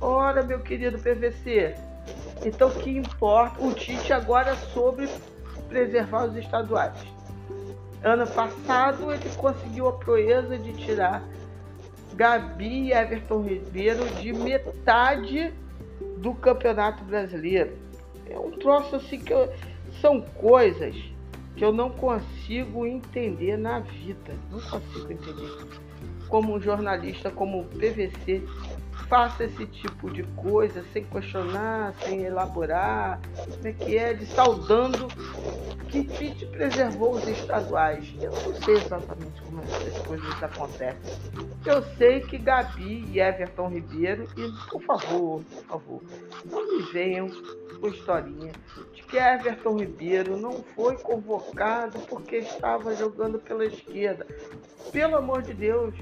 Ora, 0.00 0.42
meu 0.42 0.60
querido 0.60 0.98
PVC, 0.98 1.74
então 2.44 2.68
o 2.68 2.72
que 2.72 2.90
importa? 2.90 3.62
O 3.62 3.72
Tite 3.74 4.12
agora 4.12 4.56
sobre 4.56 5.08
preservar 5.68 6.24
os 6.24 6.36
estaduais. 6.36 6.96
Ano 8.02 8.26
passado 8.26 9.12
ele 9.12 9.28
conseguiu 9.36 9.88
a 9.88 9.92
proeza 9.92 10.58
de 10.58 10.72
tirar 10.72 11.22
Gabi 12.20 12.88
e 12.88 12.92
Everton 12.92 13.40
Ribeiro 13.40 14.06
de 14.20 14.30
metade 14.30 15.54
do 16.18 16.34
Campeonato 16.34 17.02
Brasileiro. 17.02 17.72
É 18.28 18.38
um 18.38 18.50
troço 18.50 18.96
assim 18.96 19.18
que 19.18 19.32
eu, 19.32 19.50
são 20.02 20.20
coisas 20.20 20.94
que 21.56 21.64
eu 21.64 21.72
não 21.72 21.88
consigo 21.88 22.84
entender 22.84 23.56
na 23.56 23.78
vida. 23.78 24.34
Não 24.50 24.60
consigo 24.60 25.10
entender. 25.10 25.80
Como 26.28 26.54
um 26.54 26.60
jornalista 26.60 27.30
como 27.30 27.62
o 27.62 27.64
PVC 27.64 28.42
faça 29.10 29.42
esse 29.42 29.66
tipo 29.66 30.08
de 30.08 30.22
coisa 30.36 30.84
sem 30.92 31.04
questionar, 31.04 31.92
sem 32.04 32.22
elaborar, 32.22 33.20
como 33.44 33.66
é 33.66 33.72
que 33.72 33.98
é, 33.98 34.14
de 34.14 34.24
saudando 34.24 35.08
que 35.88 36.04
Tite 36.04 36.46
preservou 36.46 37.14
os 37.14 37.26
estaduais. 37.26 38.08
Eu 38.22 38.30
não 38.30 38.54
sei 38.54 38.74
exatamente 38.76 39.42
como 39.42 39.60
essas 39.62 39.98
coisas 40.06 40.42
acontecem. 40.42 41.18
Eu 41.66 41.82
sei 41.98 42.20
que 42.20 42.38
Gabi 42.38 43.04
e 43.10 43.18
Everton 43.18 43.68
Ribeiro, 43.68 44.28
e 44.36 44.70
por 44.70 44.80
favor, 44.82 45.42
por 45.42 45.64
favor, 45.64 46.02
não 46.44 46.78
me 46.78 46.82
venham 46.92 47.28
com 47.80 47.88
historinha 47.88 48.52
de 48.94 49.02
que 49.02 49.16
Everton 49.16 49.76
Ribeiro 49.76 50.36
não 50.36 50.62
foi 50.76 50.96
convocado 50.98 51.98
porque 52.00 52.36
estava 52.36 52.94
jogando 52.94 53.40
pela 53.40 53.64
esquerda. 53.64 54.24
Pelo 54.92 55.16
amor 55.16 55.42
de 55.42 55.52
Deus, 55.52 55.94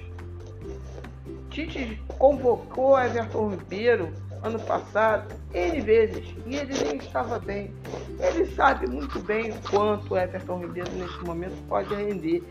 Tite 1.67 2.01
convocou 2.19 2.97
Everton 2.97 3.51
Ribeiro 3.51 4.13
ano 4.45 4.61
passado 4.61 5.35
N 5.53 5.81
vezes 5.81 6.33
e 6.47 6.55
ele 6.55 6.73
nem 6.85 6.99
estava 6.99 7.41
bem. 7.41 7.75
Ele 8.21 8.47
sabe 8.55 8.87
muito 8.87 9.19
bem 9.19 9.51
o 9.51 9.61
quanto 9.69 10.17
Everton 10.17 10.61
Ribeiro 10.61 10.89
nesse 10.93 11.19
momento 11.25 11.57
pode 11.69 11.93
render. 11.93 12.45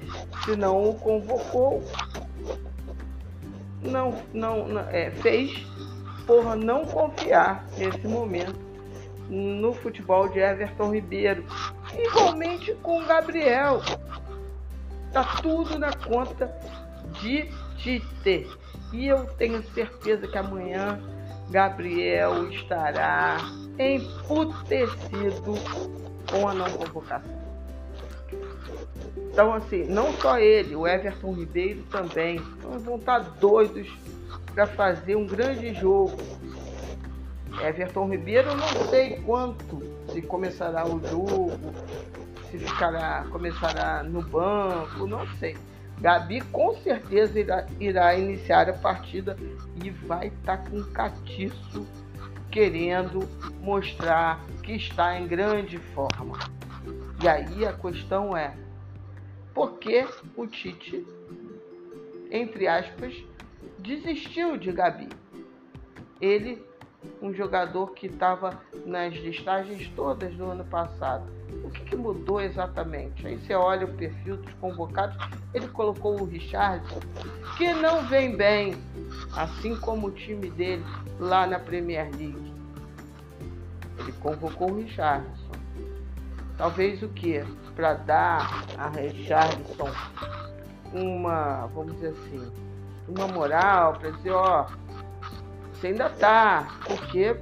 Se 0.44 0.58
não 0.58 0.90
o 0.90 0.96
convocou, 0.96 1.82
não, 3.82 4.22
não, 4.34 4.78
é, 4.90 5.10
fez 5.12 5.66
por 6.26 6.58
não 6.58 6.86
confiar 6.86 7.66
nesse 7.78 8.06
momento 8.06 8.60
no 9.30 9.74
futebol 9.74 10.28
de 10.28 10.40
Everton 10.40 10.94
Ribeiro. 10.94 11.46
Igualmente 11.98 12.74
com 12.84 13.06
Gabriel. 13.06 13.82
Tá 15.14 15.24
tudo 15.42 15.80
na 15.80 15.94
conta 15.94 16.54
de 17.22 17.50
Tite. 17.78 18.67
E 18.92 19.08
eu 19.08 19.26
tenho 19.38 19.62
certeza 19.74 20.28
que 20.28 20.38
amanhã 20.38 21.00
Gabriel 21.50 22.50
estará 22.50 23.38
emputecido 23.80 25.56
com 26.30 26.48
a 26.48 26.54
não 26.54 26.70
convocação. 26.72 27.38
Então, 29.32 29.54
assim, 29.54 29.86
não 29.86 30.12
só 30.14 30.40
ele, 30.40 30.76
o 30.76 30.88
Everton 30.88 31.34
Ribeiro 31.34 31.84
também 31.92 32.38
então, 32.38 32.80
vão 32.80 32.96
estar 32.96 33.20
doidos 33.20 33.88
para 34.54 34.66
fazer 34.66 35.16
um 35.16 35.28
grande 35.28 35.74
jogo. 35.76 36.18
Everton 37.62 38.10
Ribeiro, 38.10 38.56
não 38.56 38.90
sei 38.90 39.22
quanto 39.22 39.82
se 40.12 40.22
começará 40.22 40.88
o 40.88 41.00
jogo, 41.08 41.52
se 42.50 42.58
ficará, 42.58 43.26
começará 43.30 44.04
no 44.04 44.22
banco, 44.22 45.06
não 45.06 45.28
sei. 45.38 45.56
Gabi 46.00 46.42
com 46.42 46.76
certeza 46.76 47.40
irá, 47.40 47.66
irá 47.80 48.16
iniciar 48.16 48.70
a 48.70 48.74
partida 48.74 49.36
e 49.84 49.90
vai 49.90 50.28
estar 50.28 50.58
tá 50.58 50.70
com 50.70 50.84
catiço 50.92 51.88
querendo 52.52 53.28
mostrar 53.62 54.46
que 54.64 54.74
está 54.74 55.20
em 55.20 55.28
grande 55.28 55.78
forma. 55.78 56.38
E 57.22 57.28
aí 57.28 57.66
a 57.66 57.74
questão 57.74 58.38
é: 58.38 58.56
por 59.54 59.80
que 59.80 60.08
o 60.36 60.46
Tite, 60.46 61.06
entre 62.30 62.68
aspas, 62.68 63.16
desistiu 63.80 64.56
de 64.56 64.72
Gabi? 64.72 65.10
Ele, 66.22 66.64
um 67.22 67.34
jogador 67.34 67.92
que 67.94 68.08
estava 68.08 68.62
nas 68.86 69.14
listagens 69.14 69.88
todas 69.96 70.34
do 70.36 70.46
ano 70.46 70.66
passado, 70.66 71.37
o 71.64 71.70
que, 71.70 71.86
que, 71.86 71.96
mudou 71.96 72.42
exatamente? 72.42 73.26
Aí 73.26 73.38
você 73.38 73.54
olha 73.54 73.86
o 73.86 73.94
perfil 73.94 74.38
dos 74.38 74.54
convocados, 74.56 75.18
ele 75.54 75.68
colocou 75.70 76.20
o 76.20 76.26
Richardson, 76.26 77.00
que 77.58 77.74
não 77.74 78.06
vem 78.08 78.36
bem, 78.36 78.76
assim 79.36 79.76
como 79.78 80.08
o 80.08 80.12
time 80.12 80.50
dele 80.52 80.84
lá 81.20 81.48
na 81.48 81.60
Premier 81.60 82.10
League. 82.12 82.54
Ele 84.00 84.12
convocou 84.14 84.72
o 84.72 84.76
Richardson. 84.78 85.48
Talvez 86.58 87.02
o 87.04 87.10
que? 87.10 87.44
Para 87.76 87.94
dar 87.94 88.66
a 88.78 88.90
Richardson 88.90 89.92
uma, 90.94 91.68
vamos 91.68 91.94
dizer 91.96 92.10
assim, 92.10 92.52
uma 93.08 93.28
moral, 93.28 93.94
para 93.94 94.12
dizer, 94.12 94.32
ó, 94.32 94.68
você 95.74 95.88
ainda 95.88 96.10
tá, 96.10 96.68
porque 96.86 97.38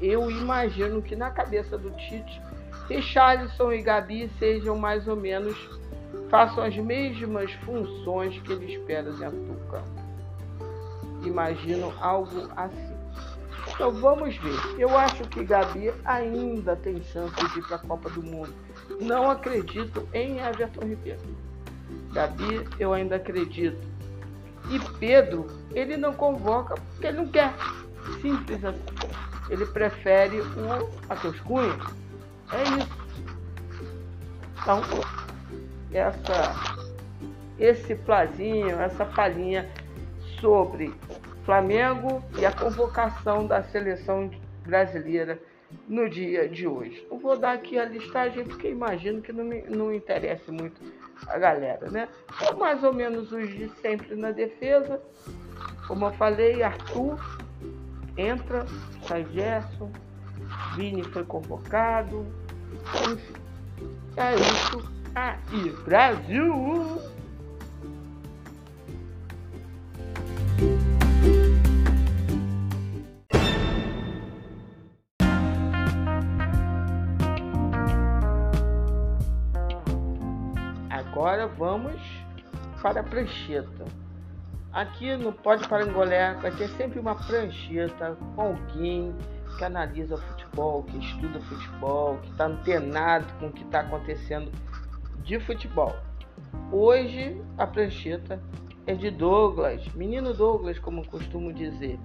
eu 0.00 0.30
imagino 0.30 1.00
que 1.00 1.14
na 1.14 1.30
cabeça 1.30 1.78
do 1.78 1.90
Tite 1.92 2.40
Richarlison 2.88 3.72
e 3.72 3.82
Gabi 3.82 4.30
sejam 4.38 4.76
mais 4.78 5.08
ou 5.08 5.16
menos, 5.16 5.56
façam 6.30 6.64
as 6.64 6.76
mesmas 6.76 7.52
funções 7.64 8.38
que 8.40 8.52
ele 8.52 8.72
espera 8.74 9.10
do 9.10 9.56
campo. 9.68 10.06
Imagino 11.24 11.92
algo 12.00 12.48
assim. 12.56 12.96
Então 13.68 13.92
vamos 13.92 14.36
ver. 14.36 14.78
Eu 14.78 14.96
acho 14.96 15.24
que 15.24 15.44
Gabi 15.44 15.92
ainda 16.04 16.76
tem 16.76 17.02
chance 17.02 17.34
de 17.34 17.58
ir 17.58 17.62
para 17.66 17.76
a 17.76 17.80
Copa 17.80 18.08
do 18.10 18.22
Mundo. 18.22 18.54
Não 19.00 19.30
acredito 19.30 20.08
em 20.14 20.38
Everton 20.38 20.86
Ribeiro. 20.86 21.20
Gabi, 22.12 22.66
eu 22.78 22.92
ainda 22.94 23.16
acredito. 23.16 23.78
E 24.70 24.78
Pedro, 24.98 25.46
ele 25.74 25.96
não 25.96 26.14
convoca 26.14 26.74
porque 26.74 27.08
ele 27.08 27.18
não 27.18 27.28
quer. 27.28 27.52
Simples 28.22 28.64
assim. 28.64 28.80
Ele 29.50 29.66
prefere 29.66 30.40
o 30.40 31.08
Matheus 31.08 31.38
Cunha 31.40 31.76
é 32.52 32.62
isso. 32.78 33.06
Então, 34.60 34.80
essa, 35.92 36.54
esse 37.58 37.94
plazinho, 37.94 38.80
essa 38.80 39.04
palhinha 39.04 39.68
sobre 40.40 40.92
Flamengo 41.44 42.22
e 42.38 42.44
a 42.44 42.52
convocação 42.52 43.46
da 43.46 43.62
seleção 43.62 44.30
brasileira 44.64 45.40
no 45.88 46.08
dia 46.08 46.48
de 46.48 46.66
hoje. 46.66 47.06
Não 47.10 47.18
vou 47.18 47.36
dar 47.36 47.52
aqui 47.52 47.78
a 47.78 47.84
listagem 47.84 48.44
porque 48.44 48.68
imagino 48.68 49.22
que 49.22 49.32
não, 49.32 49.44
me, 49.44 49.62
não 49.62 49.92
interessa 49.92 50.50
muito 50.50 50.80
a 51.28 51.38
galera, 51.38 51.88
né? 51.90 52.08
É 52.42 52.52
mais 52.54 52.82
ou 52.82 52.92
menos 52.92 53.32
os 53.32 53.48
de 53.48 53.68
sempre 53.80 54.14
na 54.14 54.30
defesa. 54.30 55.00
Como 55.86 56.06
eu 56.06 56.12
falei, 56.14 56.62
Arthur 56.62 57.18
entra, 58.16 58.66
sai 59.06 59.24
Gerson, 59.32 59.90
Vini 60.74 61.02
foi 61.04 61.24
convocado. 61.24 62.26
Enfim, 63.10 63.32
é 64.16 64.34
isso 64.34 64.88
aí, 65.14 65.70
Brasil! 65.84 67.00
Agora 80.90 81.46
vamos 81.46 82.00
para 82.82 83.00
a 83.00 83.02
prancheta. 83.02 83.84
Aqui 84.72 85.16
no 85.16 85.32
Pode 85.32 85.66
Parangolé 85.66 86.34
vai 86.34 86.50
ter 86.52 86.68
sempre 86.68 86.98
uma 87.00 87.14
prancheta 87.14 88.16
com 88.34 88.42
alguém 88.42 89.14
que 89.56 89.64
analisa 89.64 90.16
futebol, 90.16 90.82
que 90.84 90.98
estuda 90.98 91.40
futebol, 91.40 92.18
que 92.18 92.30
está 92.30 92.46
antenado 92.46 93.26
com 93.38 93.46
o 93.46 93.52
que 93.52 93.64
está 93.64 93.80
acontecendo 93.80 94.50
de 95.22 95.40
futebol. 95.40 95.94
Hoje 96.70 97.40
a 97.58 97.66
prancheta 97.66 98.40
é 98.86 98.94
de 98.94 99.10
Douglas, 99.10 99.86
menino 99.94 100.32
Douglas, 100.32 100.78
como 100.78 101.06
costumo 101.06 101.52
dizer. 101.52 101.98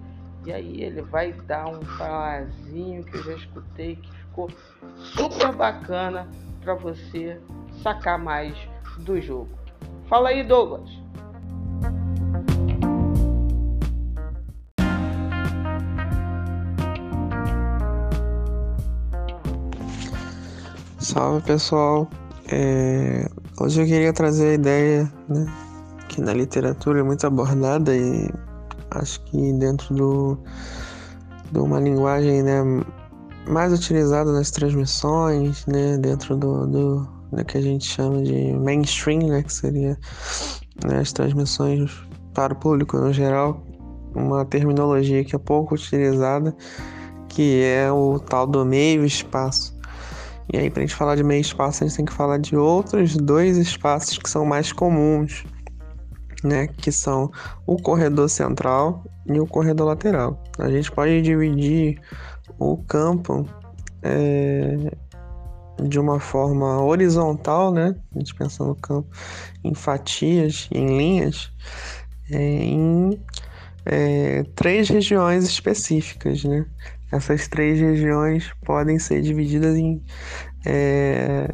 E 0.46 0.52
aí 0.52 0.82
ele 0.82 1.02
vai 1.04 1.34
dar 1.34 1.68
um 1.68 1.82
falazinho 1.82 3.04
que 3.04 3.16
eu 3.16 3.24
já 3.24 3.34
escutei 3.34 3.96
que 3.98 4.12
ficou 4.12 4.50
super 4.96 5.52
bacana 5.52 6.28
para 6.62 6.74
você 6.74 7.40
sacar 7.84 8.18
mais 8.18 8.58
do 9.00 9.22
jogo. 9.22 9.50
Fala 10.08 10.30
aí, 10.30 10.44
Douglas. 10.44 11.01
Salve 21.02 21.42
pessoal, 21.42 22.08
é... 22.48 23.28
hoje 23.60 23.82
eu 23.82 23.88
queria 23.88 24.14
trazer 24.14 24.50
a 24.50 24.54
ideia 24.54 25.14
né, 25.28 25.52
que 26.08 26.22
na 26.22 26.32
literatura 26.32 27.00
é 27.00 27.04
muito 27.04 27.26
abordada 27.26 27.98
e 27.98 28.30
acho 28.92 29.20
que 29.24 29.52
dentro 29.54 29.96
do, 29.96 30.38
de 31.52 31.58
uma 31.58 31.80
linguagem 31.80 32.44
né, 32.44 32.62
mais 33.48 33.74
utilizada 33.74 34.32
nas 34.32 34.52
transmissões, 34.52 35.66
né, 35.66 35.98
dentro 35.98 36.38
do, 36.38 36.68
do, 36.68 37.08
do 37.32 37.46
que 37.46 37.58
a 37.58 37.62
gente 37.62 37.84
chama 37.84 38.22
de 38.22 38.54
mainstream, 38.54 39.28
né, 39.28 39.42
que 39.42 39.52
seria 39.52 39.98
né, 40.86 41.00
as 41.00 41.12
transmissões 41.12 41.92
para 42.32 42.54
o 42.54 42.56
público 42.56 42.96
no 42.98 43.12
geral, 43.12 43.66
uma 44.14 44.46
terminologia 44.46 45.24
que 45.24 45.36
é 45.36 45.40
pouco 45.40 45.74
utilizada, 45.74 46.56
que 47.28 47.64
é 47.64 47.92
o 47.92 48.20
tal 48.20 48.46
do 48.46 48.64
meio 48.64 49.04
espaço. 49.04 49.81
E 50.54 50.58
aí, 50.58 50.70
para 50.70 50.84
a 50.84 50.86
gente 50.86 50.96
falar 50.96 51.16
de 51.16 51.24
meio 51.24 51.40
espaço, 51.40 51.84
a 51.84 51.88
gente 51.88 51.96
tem 51.96 52.06
que 52.06 52.12
falar 52.14 52.38
de 52.38 52.58
outros 52.58 53.16
dois 53.16 53.58
espaços 53.58 54.18
que 54.18 54.30
são 54.30 54.46
mais 54.46 54.74
comuns, 54.74 55.46
né? 56.44 56.68
Que 56.68 56.92
são 56.92 57.32
o 57.66 57.78
corredor 57.78 58.30
central 58.30 59.06
e 59.26 59.40
o 59.40 59.48
corredor 59.48 59.88
lateral. 59.88 60.44
A 60.60 60.70
gente 60.70 60.92
pode 60.92 61.22
dividir 61.22 62.02
o 62.60 62.78
campo 62.84 63.48
é, 64.04 64.92
de 65.84 66.00
uma 66.00 66.20
forma 66.20 66.82
horizontal, 66.84 67.72
né? 67.72 67.96
A 68.14 68.20
gente 68.20 68.36
pensa 68.36 68.66
no 68.66 68.76
campo 68.76 69.10
em 69.64 69.74
fatias, 69.74 70.68
em 70.72 70.98
linhas, 70.98 71.50
é, 72.30 72.42
em 72.42 73.22
é, 73.86 74.44
três 74.56 74.90
regiões 74.90 75.46
específicas, 75.46 76.44
né? 76.44 76.66
Essas 77.12 77.48
três 77.48 77.80
regiões 77.80 78.52
podem 78.66 78.98
ser 78.98 79.22
divididas 79.22 79.76
em 79.76 80.02
é, 80.66 81.48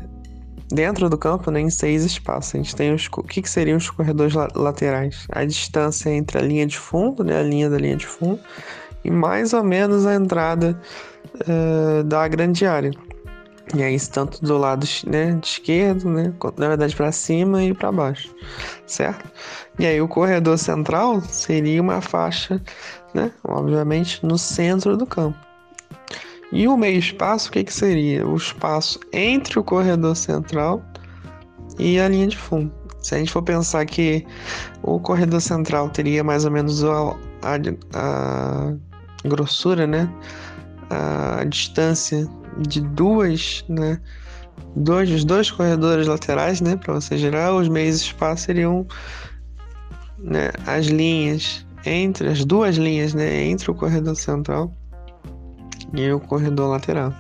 dentro 0.72 1.10
do 1.10 1.18
campo 1.18 1.50
né, 1.50 1.62
em 1.62 1.70
seis 1.70 2.04
espaços. 2.04 2.56
A 2.56 2.58
gente 2.58 2.76
tem 2.76 2.94
os 2.94 3.08
o 3.08 3.24
que, 3.24 3.42
que 3.42 3.50
seriam 3.50 3.78
os 3.78 3.90
corredores 3.90 4.34
laterais? 4.56 5.28
A 5.32 5.46
distância 5.46 6.10
entre 6.10 6.38
a 6.38 6.42
linha 6.42 6.66
de 6.66 6.78
fundo, 6.78 7.24
né, 7.24 7.40
a 7.40 7.44
linha 7.44 7.70
da 7.70 7.78
linha 7.78 7.96
de 7.96 8.06
fundo, 8.06 8.40
e 9.04 9.12
mais 9.12 9.54
ou 9.54 9.64
menos 9.64 10.06
a 10.06 10.16
entrada 10.16 10.80
é, 11.48 12.04
da 12.04 12.28
grande 12.28 12.66
área. 12.66 12.92
E 13.76 13.84
aí, 13.84 14.00
tanto 14.00 14.42
do 14.42 14.58
lado 14.58 14.86
né, 15.06 15.38
esquerdo, 15.44 16.10
né, 16.10 16.34
na 16.58 16.68
verdade 16.70 16.96
para 16.96 17.12
cima 17.12 17.64
e 17.64 17.74
para 17.74 17.92
baixo, 17.92 18.34
certo? 18.86 19.30
E 19.78 19.86
aí 19.86 20.00
o 20.00 20.08
corredor 20.08 20.58
central 20.58 21.20
seria 21.22 21.82
uma 21.82 22.00
faixa, 22.00 22.62
né, 23.14 23.30
obviamente, 23.44 24.26
no 24.26 24.38
centro 24.38 24.96
do 24.96 25.06
campo. 25.06 25.47
E 26.52 26.68
o 26.68 26.78
meio 26.78 26.98
espaço, 26.98 27.50
o 27.50 27.52
que, 27.52 27.64
que 27.64 27.74
seria? 27.74 28.26
O 28.26 28.36
espaço 28.36 29.00
entre 29.12 29.60
o 29.60 29.64
corredor 29.64 30.16
central 30.16 30.82
e 31.78 32.00
a 32.00 32.08
linha 32.08 32.28
de 32.28 32.38
fundo. 32.38 32.72
Se 33.02 33.16
a 33.16 33.18
gente 33.18 33.32
for 33.32 33.42
pensar 33.42 33.86
que 33.86 34.26
o 34.82 35.00
corredor 35.00 35.42
central 35.42 35.90
teria 35.90 36.24
mais 36.24 36.46
ou 36.46 36.52
menos 36.52 36.84
a, 36.84 37.16
a, 37.44 37.58
a 37.94 38.74
grossura, 39.28 39.86
né? 39.86 40.10
A, 40.90 41.42
a 41.42 41.44
distância 41.44 42.28
de 42.60 42.82
duas, 42.82 43.64
né? 43.68 44.00
Dois, 44.76 45.12
os 45.12 45.24
dois 45.24 45.52
corredores 45.52 46.08
laterais, 46.08 46.62
né? 46.62 46.76
Para 46.76 46.94
você 46.94 47.18
gerar, 47.18 47.54
os 47.54 47.68
meios 47.68 47.98
espaço 47.98 48.46
seriam 48.46 48.88
né, 50.18 50.52
as 50.66 50.88
linhas 50.88 51.66
entre 51.86 52.30
as 52.30 52.44
duas 52.44 52.78
linhas, 52.78 53.14
né? 53.14 53.46
Entre 53.46 53.70
o 53.70 53.76
corredor 53.76 54.16
central 54.16 54.74
e 55.94 56.12
o 56.12 56.20
corredor 56.20 56.70
lateral. 56.70 57.14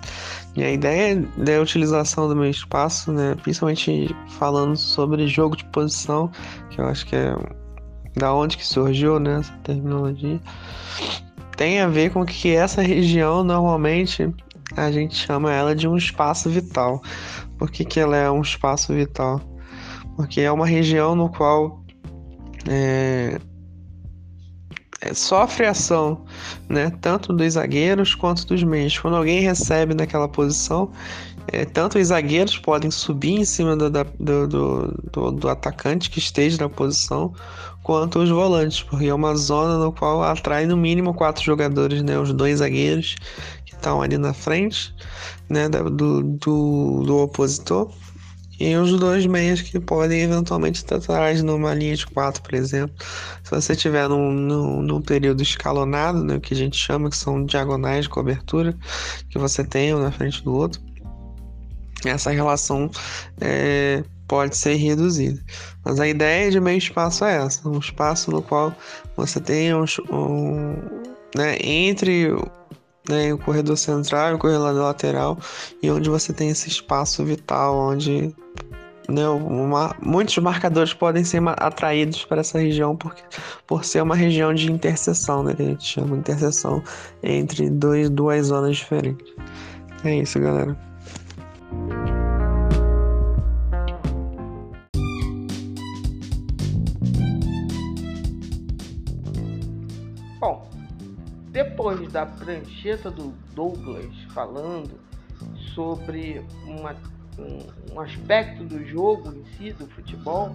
E 0.55 0.63
a 0.63 0.71
ideia 0.71 1.23
da 1.37 1.61
utilização 1.61 2.27
do 2.27 2.35
meu 2.35 2.49
espaço, 2.49 3.11
né, 3.11 3.35
principalmente 3.41 4.15
falando 4.39 4.75
sobre 4.75 5.27
jogo 5.27 5.55
de 5.55 5.65
posição, 5.65 6.31
que 6.69 6.81
eu 6.81 6.85
acho 6.85 7.05
que 7.05 7.15
é 7.15 7.35
da 8.15 8.33
onde 8.33 8.57
que 8.57 8.65
surgiu 8.65 9.19
né, 9.19 9.39
essa 9.39 9.53
terminologia, 9.63 10.41
tem 11.55 11.79
a 11.79 11.87
ver 11.87 12.11
com 12.11 12.25
que 12.25 12.55
essa 12.55 12.81
região 12.81 13.43
normalmente 13.43 14.33
a 14.75 14.91
gente 14.91 15.15
chama 15.15 15.53
ela 15.53 15.75
de 15.75 15.87
um 15.87 15.95
espaço 15.95 16.49
vital. 16.49 17.01
Por 17.57 17.71
que, 17.71 17.85
que 17.85 17.99
ela 17.99 18.17
é 18.17 18.29
um 18.29 18.41
espaço 18.41 18.93
vital? 18.93 19.41
Porque 20.15 20.41
é 20.41 20.51
uma 20.51 20.65
região 20.65 21.15
no 21.15 21.29
qual 21.29 21.83
é, 22.67 23.39
sofre 25.13 25.67
ação, 25.67 26.25
né? 26.67 26.91
Tanto 27.01 27.33
dos 27.33 27.53
zagueiros 27.53 28.15
quanto 28.15 28.45
dos 28.47 28.63
meios. 28.63 28.97
Quando 28.97 29.15
alguém 29.15 29.41
recebe 29.41 29.93
naquela 29.93 30.27
posição, 30.27 30.91
é, 31.47 31.63
tanto 31.65 31.97
os 31.97 32.07
zagueiros 32.07 32.57
podem 32.57 32.91
subir 32.91 33.39
em 33.39 33.45
cima 33.45 33.75
do, 33.75 33.89
do, 33.89 34.47
do, 34.47 35.31
do, 35.31 35.49
atacante 35.49 36.09
que 36.09 36.19
esteja 36.19 36.57
na 36.57 36.67
posição, 36.67 37.33
quanto 37.83 38.19
os 38.19 38.29
volantes, 38.29 38.83
porque 38.83 39.05
é 39.07 39.13
uma 39.13 39.35
zona 39.35 39.77
no 39.77 39.91
qual 39.91 40.23
atrai 40.23 40.65
no 40.65 40.75
mínimo 40.75 41.13
quatro 41.13 41.43
jogadores, 41.43 42.01
né? 42.01 42.19
Os 42.19 42.33
dois 42.33 42.59
zagueiros 42.59 43.15
que 43.65 43.73
estão 43.73 44.01
ali 44.01 44.17
na 44.17 44.33
frente, 44.33 44.93
né? 45.47 45.69
Do, 45.69 45.89
do, 45.89 47.03
do 47.03 47.17
opositor 47.19 47.91
e 48.59 48.75
os 48.75 48.97
dois 48.99 49.25
meias 49.25 49.61
que 49.61 49.79
podem 49.79 50.21
eventualmente 50.21 50.77
estar 50.77 50.95
atrás 50.95 51.43
numa 51.43 51.73
linha 51.73 51.95
de 51.95 52.07
quatro, 52.07 52.41
por 52.41 52.53
exemplo. 52.55 52.95
Se 53.43 53.51
você 53.51 53.75
tiver 53.75 54.09
num, 54.09 54.31
num, 54.31 54.81
num, 54.81 55.01
período 55.01 55.43
escalonado, 55.43 56.23
né, 56.23 56.39
que 56.39 56.53
a 56.53 56.57
gente 56.57 56.77
chama 56.77 57.09
que 57.09 57.17
são 57.17 57.45
diagonais 57.45 58.03
de 58.03 58.09
cobertura, 58.09 58.75
que 59.29 59.37
você 59.37 59.63
tem 59.63 59.93
um 59.93 59.99
na 59.99 60.11
frente 60.11 60.43
do 60.43 60.53
outro, 60.53 60.81
essa 62.05 62.31
relação 62.31 62.89
é, 63.39 64.03
pode 64.27 64.57
ser 64.57 64.75
reduzida. 64.75 65.41
Mas 65.83 65.99
a 65.99 66.07
ideia 66.07 66.51
de 66.51 66.59
meio 66.59 66.77
espaço 66.77 67.25
é 67.25 67.37
essa: 67.37 67.67
um 67.67 67.79
espaço 67.79 68.31
no 68.31 68.41
qual 68.41 68.73
você 69.15 69.39
tem 69.39 69.73
um, 69.73 69.85
um 70.11 70.73
né, 71.35 71.57
entre 71.61 72.29
né, 73.09 73.33
o 73.33 73.37
corredor 73.37 73.77
central 73.77 74.35
o 74.35 74.37
corredor 74.37 74.73
lateral, 74.73 75.37
e 75.81 75.89
onde 75.89 76.09
você 76.09 76.33
tem 76.33 76.49
esse 76.49 76.67
espaço 76.67 77.23
vital, 77.23 77.75
onde 77.77 78.33
né, 79.07 79.27
uma, 79.29 79.95
muitos 80.01 80.37
marcadores 80.37 80.93
podem 80.93 81.23
ser 81.23 81.41
atraídos 81.57 82.25
para 82.25 82.41
essa 82.41 82.59
região 82.59 82.95
por, 82.95 83.15
por 83.65 83.85
ser 83.85 84.01
uma 84.03 84.15
região 84.15 84.53
de 84.53 84.71
interseção, 84.71 85.43
né, 85.43 85.53
que 85.53 85.61
a 85.61 85.65
gente 85.65 85.85
chama 85.85 86.09
de 86.09 86.19
interseção 86.19 86.83
entre 87.23 87.69
dois, 87.69 88.09
duas 88.09 88.47
zonas 88.47 88.77
diferentes. 88.77 89.33
É 90.03 90.15
isso, 90.15 90.39
galera. 90.39 90.77
Depois 101.87 102.11
da 102.11 102.25
prancheta 102.25 103.09
do 103.09 103.33
Douglas 103.53 104.13
falando 104.33 104.99
sobre 105.73 106.43
uma, 106.65 106.93
um, 107.39 107.93
um 107.93 107.99
aspecto 108.01 108.65
do 108.65 108.85
jogo 108.85 109.33
em 109.33 109.45
si, 109.55 109.71
do 109.71 109.87
futebol, 109.87 110.53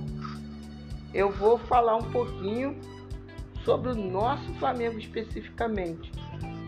eu 1.14 1.31
vou 1.33 1.57
falar 1.59 1.97
um 1.97 2.11
pouquinho 2.11 2.77
sobre 3.64 3.92
o 3.92 3.95
nosso 3.95 4.53
Flamengo 4.55 4.99
especificamente. 4.99 6.12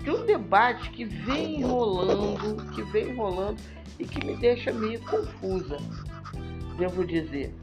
De 0.03 0.11
um 0.11 0.25
debate 0.25 0.89
que 0.91 1.05
vem 1.05 1.63
rolando, 1.63 2.57
que 2.75 2.83
vem 2.85 3.15
rolando 3.15 3.61
e 3.99 4.05
que 4.05 4.25
me 4.25 4.35
deixa 4.37 4.73
meio 4.73 5.01
confusa, 5.01 5.77
devo 6.79 7.05
dizer. 7.05 7.55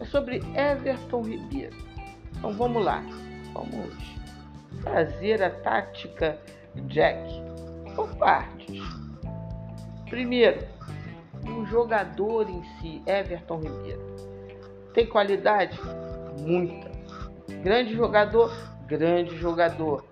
É 0.00 0.04
sobre 0.04 0.42
Everton 0.54 1.22
Ribeiro. 1.22 1.76
Então 2.36 2.52
vamos 2.52 2.84
lá, 2.84 3.02
vamos 3.54 4.21
fazer 4.82 5.42
a 5.42 5.50
tática 5.50 6.38
Jack 6.88 7.20
por 7.94 8.08
partes. 8.16 8.82
Primeiro, 10.08 10.66
um 11.46 11.64
jogador 11.66 12.48
em 12.48 12.62
si, 12.80 13.02
Everton 13.06 13.60
Ribeiro. 13.60 14.16
Tem 14.94 15.06
qualidade? 15.06 15.78
Muita. 16.40 16.90
Grande 17.62 17.94
jogador? 17.94 18.52
Grande 18.86 19.36
jogador. 19.38 20.04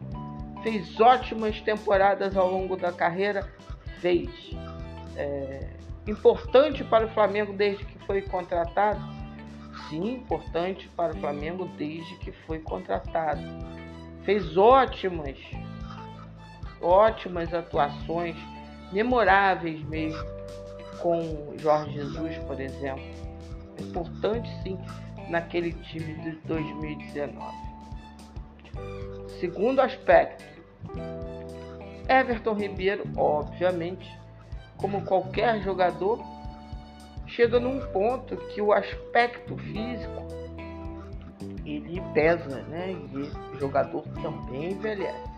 Fez 0.63 0.99
ótimas 1.01 1.61
temporadas 1.61 2.37
ao 2.37 2.51
longo 2.51 2.77
da 2.77 2.93
carreira? 2.93 3.49
Fez. 4.01 4.31
É, 5.17 5.69
importante 6.07 6.85
para 6.85 7.07
o 7.07 7.11
Flamengo 7.11 7.53
desde 7.53 7.85
que 7.85 7.99
foi 8.07 8.23
contratado? 8.23 9.01
Sim, 9.89 10.15
importante 10.15 10.89
para 10.97 11.13
o 11.13 11.19
Flamengo 11.19 11.67
desde 11.77 12.17
que 12.17 12.33
foi 12.33 12.59
contratado 12.59 13.41
fez 14.25 14.57
ótimas, 14.57 15.37
ótimas 16.81 17.53
atuações, 17.53 18.37
memoráveis 18.93 19.83
mesmo, 19.85 20.23
com 21.01 21.55
Jorge 21.59 21.93
Jesus, 21.93 22.37
por 22.39 22.61
exemplo. 22.61 23.05
É 23.79 23.83
importante 23.83 24.49
sim 24.63 24.79
naquele 25.29 25.73
time 25.73 26.15
de 26.15 26.33
2019. 26.47 27.41
Segundo 29.41 29.81
aspecto, 29.81 30.45
Everton 32.09 32.55
Ribeiro, 32.55 33.05
obviamente, 33.17 34.11
como 34.77 35.03
qualquer 35.03 35.63
jogador, 35.63 36.23
chega 37.27 37.61
num 37.61 37.81
ponto 37.93 38.37
que 38.37 38.61
o 38.61 38.73
aspecto 38.73 39.57
físico 39.57 40.40
ele 41.77 42.03
pesa, 42.15 42.63
né? 42.63 42.93
E 42.93 43.59
jogador 43.59 44.03
também 44.23 44.73
envelhece. 44.73 45.31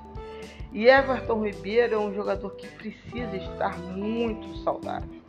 E 0.72 0.86
Everton 0.86 1.44
Ribeiro 1.44 1.94
é 1.94 1.98
um 1.98 2.14
jogador 2.14 2.50
que 2.50 2.66
precisa 2.66 3.36
estar 3.36 3.78
muito 3.78 4.56
saudável. 4.64 5.20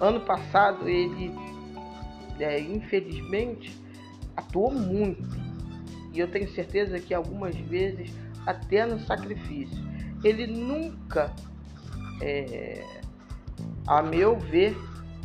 Ano 0.00 0.20
passado 0.20 0.88
ele, 0.88 1.32
é, 2.38 2.60
infelizmente, 2.60 3.76
atuou 4.36 4.70
muito. 4.70 5.28
E 6.12 6.20
eu 6.20 6.30
tenho 6.30 6.48
certeza 6.52 7.00
que 7.00 7.12
algumas 7.12 7.56
vezes 7.56 8.14
até 8.46 8.86
no 8.86 9.00
sacrifício. 9.00 9.84
Ele 10.22 10.46
nunca, 10.46 11.32
é, 12.22 12.84
a 13.86 14.02
meu 14.02 14.38
ver, 14.38 14.76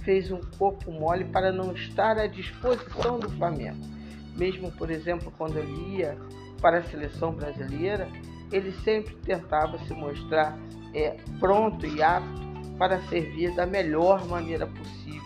fez 0.04 0.32
um 0.32 0.42
corpo 0.58 0.92
mole 0.92 1.26
para 1.26 1.52
não 1.52 1.72
estar 1.74 2.18
à 2.18 2.26
disposição 2.26 3.20
do 3.20 3.30
Flamengo. 3.30 4.01
Mesmo, 4.42 4.72
por 4.72 4.90
exemplo, 4.90 5.32
quando 5.38 5.60
ele 5.60 6.00
ia 6.00 6.18
para 6.60 6.80
a 6.80 6.84
seleção 6.84 7.32
brasileira, 7.32 8.10
ele 8.52 8.72
sempre 8.72 9.14
tentava 9.18 9.78
se 9.86 9.94
mostrar 9.94 10.58
é, 10.96 11.16
pronto 11.40 11.86
e 11.86 12.02
apto 12.02 12.42
para 12.76 13.00
servir 13.04 13.54
da 13.54 13.68
melhor 13.68 14.28
maneira 14.28 14.66
possível. 14.66 15.22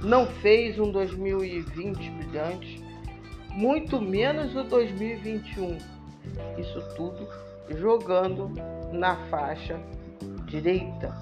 Não 0.00 0.26
fez 0.26 0.78
um 0.78 0.92
2020 0.92 2.08
brilhante, 2.10 2.84
muito 3.50 4.00
menos 4.00 4.54
o 4.54 4.62
2021. 4.62 5.76
Isso 6.58 6.80
tudo 6.94 7.28
jogando 7.80 8.48
na 8.92 9.16
faixa 9.28 9.76
direita, 10.44 11.12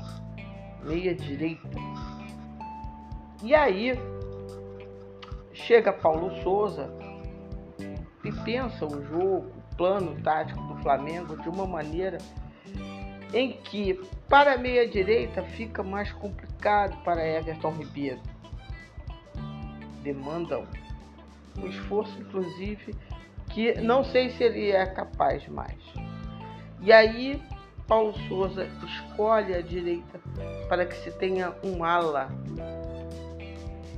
meia 0.84 1.14
direita. 1.14 1.70
E 3.42 3.54
aí 3.54 3.98
chega 5.54 5.92
Paulo 5.92 6.34
Souza 6.42 6.90
e 8.24 8.32
pensa 8.44 8.84
o 8.84 9.04
jogo, 9.06 9.46
o 9.56 9.76
plano 9.76 10.20
tático 10.22 10.60
do 10.64 10.76
Flamengo 10.82 11.40
de 11.40 11.48
uma 11.48 11.66
maneira 11.66 12.18
em 13.32 13.52
que 13.52 13.94
para 14.28 14.54
a 14.54 14.58
meia 14.58 14.88
direita 14.88 15.42
fica 15.42 15.82
mais 15.82 16.12
complicado 16.12 16.96
para 17.02 17.26
Everton 17.26 17.70
Ribeiro. 17.70 18.20
Demandam 20.02 20.66
um 21.58 21.66
esforço, 21.66 22.16
inclusive, 22.20 22.94
que 23.50 23.80
não 23.80 24.04
sei 24.04 24.30
se 24.30 24.44
ele 24.44 24.70
é 24.70 24.86
capaz 24.86 25.46
mais. 25.48 25.78
E 26.80 26.92
aí 26.92 27.42
Paulo 27.86 28.14
Souza 28.28 28.68
escolhe 28.84 29.54
a 29.54 29.60
direita 29.60 30.20
para 30.68 30.84
que 30.84 30.96
se 30.96 31.10
tenha 31.12 31.54
um 31.62 31.84
ala. 31.84 32.28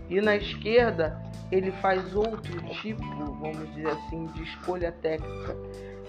E 0.09 0.21
na 0.21 0.37
esquerda 0.37 1.26
ele 1.51 1.71
faz 1.73 2.15
outro 2.15 2.61
tipo, 2.81 3.03
vamos 3.03 3.75
dizer 3.75 3.89
assim, 3.89 4.27
de 4.27 4.43
escolha 4.43 4.91
técnica 4.91 5.57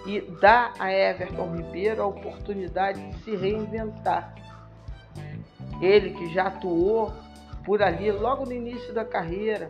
e 0.06 0.21
dá 0.41 0.73
a 0.80 0.91
Everton 0.91 1.56
Ribeiro 1.56 2.02
a 2.02 2.08
oportunidade 2.08 3.06
de 3.10 3.23
se 3.23 3.36
reinventar. 3.36 4.34
Ele 5.82 6.12
que 6.12 6.34
já 6.34 6.47
atuou 6.47 7.13
por 7.65 7.82
ali 7.84 8.12
logo 8.12 8.45
no 8.45 8.54
início 8.54 8.93
da 8.93 9.04
carreira, 9.04 9.69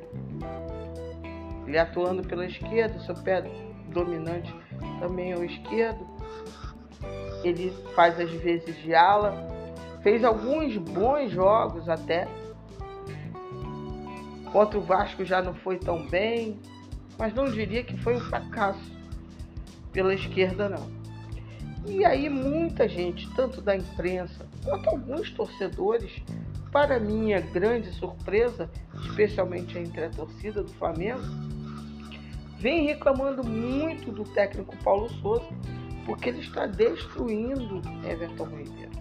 ele 1.66 1.78
atuando 1.78 2.22
pela 2.22 2.46
esquerda, 2.46 3.00
seu 3.00 3.16
pé 3.16 3.42
dominante 3.90 4.54
também 5.00 5.32
é 5.32 5.38
o 5.38 5.44
esquerdo, 5.44 6.08
ele 7.44 7.72
faz 7.96 8.20
às 8.20 8.32
vezes 8.32 8.76
de 8.78 8.94
ala, 8.94 9.34
fez 10.02 10.24
alguns 10.24 10.78
bons 10.78 11.32
jogos 11.32 11.90
até. 11.90 12.28
Contra 14.58 14.80
o 14.80 14.82
Vasco 14.82 15.24
já 15.24 15.40
não 15.40 15.54
foi 15.54 15.78
tão 15.78 16.08
bem, 16.08 16.60
mas 17.16 17.32
não 17.32 17.46
diria 17.46 17.84
que 17.84 17.96
foi 17.96 18.16
um 18.16 18.20
fracasso 18.20 18.92
pela 19.92 20.16
esquerda 20.16 20.68
não. 20.68 20.90
E 21.86 22.04
aí 22.04 22.28
muita 22.28 22.90
gente, 22.90 23.30
tanto 23.36 23.62
da 23.62 23.76
imprensa 23.76 24.50
quanto 24.66 24.90
alguns 24.90 25.30
torcedores, 25.30 26.12
para 26.72 27.00
minha 27.00 27.40
grande 27.40 27.92
surpresa, 27.92 28.68
especialmente 29.04 29.78
entre 29.78 30.06
a 30.06 30.10
torcida 30.10 30.64
do 30.64 30.74
Flamengo, 30.74 31.22
vem 32.58 32.88
reclamando 32.88 33.48
muito 33.48 34.12
do 34.12 34.24
técnico 34.24 34.76
Paulo 34.78 35.08
Souza 35.22 35.50
porque 36.04 36.30
ele 36.30 36.40
está 36.40 36.66
destruindo 36.66 37.80
Everton 38.04 38.46
Ribeiro. 38.46 38.92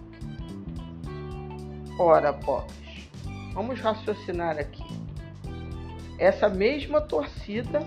Ora, 1.97 2.31
pobres, 2.31 3.09
vamos 3.55 3.79
raciocinar 3.79 4.59
aqui. 4.59 4.86
Essa 6.17 6.49
mesma 6.49 7.01
torcida 7.01 7.79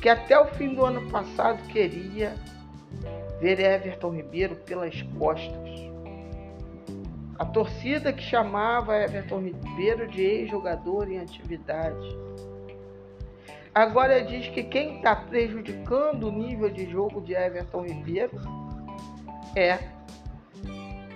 que 0.00 0.08
até 0.08 0.38
o 0.38 0.46
fim 0.46 0.74
do 0.74 0.84
ano 0.84 1.08
passado 1.10 1.62
queria 1.68 2.34
ver 3.40 3.60
Everton 3.60 4.10
Ribeiro 4.10 4.56
pelas 4.56 5.00
costas. 5.18 5.70
A 7.38 7.44
torcida 7.44 8.12
que 8.12 8.22
chamava 8.22 8.96
Everton 8.96 9.40
Ribeiro 9.40 10.06
de 10.08 10.22
ex-jogador 10.22 11.10
em 11.10 11.18
atividade 11.18 12.24
Agora 13.74 14.22
diz 14.22 14.46
que 14.50 14.62
quem 14.62 14.98
está 14.98 15.16
prejudicando 15.16 16.28
o 16.28 16.30
nível 16.30 16.70
de 16.70 16.88
jogo 16.88 17.20
de 17.20 17.34
Everton 17.34 17.82
Ribeiro 17.82 18.40
é 19.56 19.80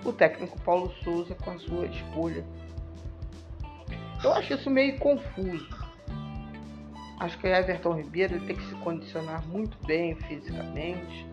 o 0.04 0.12
técnico 0.12 0.60
Paulo 0.62 0.92
Souza 1.04 1.36
com 1.36 1.52
a 1.52 1.58
sua 1.60 1.86
escolha. 1.86 2.44
Eu 4.24 4.32
acho 4.32 4.54
isso 4.54 4.68
meio 4.68 4.98
confuso. 4.98 5.87
Acho 7.20 7.36
que 7.38 7.46
Everton 7.46 7.94
Ribeiro 7.94 8.40
tem 8.40 8.54
que 8.54 8.62
se 8.68 8.74
condicionar 8.76 9.46
muito 9.48 9.76
bem 9.86 10.14
fisicamente. 10.14 11.26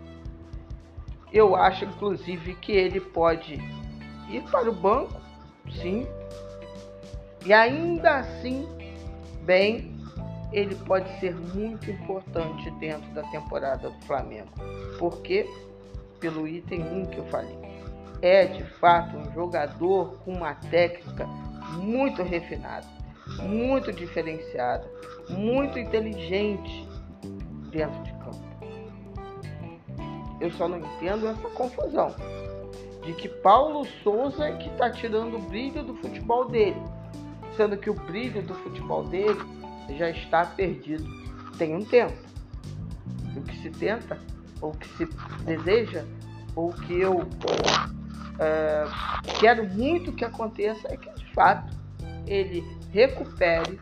Eu 1.31 1.55
acho, 1.55 1.85
inclusive, 1.85 2.55
que 2.55 2.71
ele 2.71 2.99
pode 2.99 3.55
ir 4.29 4.41
para 4.49 4.69
o 4.69 4.73
banco, 4.73 5.21
sim, 5.81 6.07
e 7.45 7.53
ainda 7.53 8.15
assim 8.15 8.67
bem 9.43 9.93
ele 10.51 10.73
pode 10.75 11.07
ser 11.19 11.35
muito 11.35 11.91
importante 11.91 12.71
dentro 12.79 13.07
da 13.13 13.23
temporada 13.23 13.89
do 13.89 14.05
Flamengo. 14.05 14.49
Porque, 14.97 15.47
pelo 16.19 16.47
item 16.47 16.81
1 16.81 17.05
que 17.07 17.17
eu 17.17 17.25
falei, 17.25 17.57
é 18.21 18.45
de 18.45 18.63
fato 18.63 19.17
um 19.17 19.31
jogador 19.33 20.17
com 20.23 20.33
uma 20.33 20.55
técnica 20.55 21.27
muito 21.73 22.23
refinada, 22.23 22.87
muito 23.41 23.91
diferenciada, 23.91 24.89
muito 25.29 25.77
inteligente 25.79 26.87
dentro 27.69 28.03
de 28.03 28.11
campo. 28.13 28.45
Eu 30.39 30.51
só 30.51 30.67
não 30.67 30.79
entendo 30.79 31.27
essa 31.27 31.49
confusão 31.49 32.13
de 33.03 33.13
que 33.13 33.29
Paulo 33.29 33.85
Souza 34.03 34.45
é 34.45 34.57
que 34.57 34.69
está 34.69 34.89
tirando 34.89 35.37
o 35.37 35.41
brilho 35.41 35.83
do 35.83 35.95
futebol 35.95 36.49
dele, 36.49 36.81
sendo 37.55 37.77
que 37.77 37.89
o 37.89 37.93
brilho 37.93 38.41
do 38.41 38.53
futebol 38.55 39.03
dele 39.03 39.39
já 39.97 40.09
está 40.09 40.45
perdido 40.45 41.05
tem 41.57 41.75
um 41.75 41.83
tempo. 41.85 42.17
O 43.35 43.41
que 43.41 43.57
se 43.57 43.69
tenta, 43.69 44.19
ou 44.61 44.71
o 44.71 44.77
que 44.77 44.87
se 44.97 45.05
deseja, 45.45 46.05
ou 46.55 46.69
o 46.69 46.73
que 46.73 46.99
eu 46.99 47.21
é, 48.39 48.85
quero 49.39 49.67
muito 49.67 50.11
que 50.11 50.25
aconteça 50.25 50.87
é 50.91 50.97
que 50.97 51.09
de 51.13 51.25
fato 51.33 51.75
ele 52.25 52.61
recupere 52.95 53.77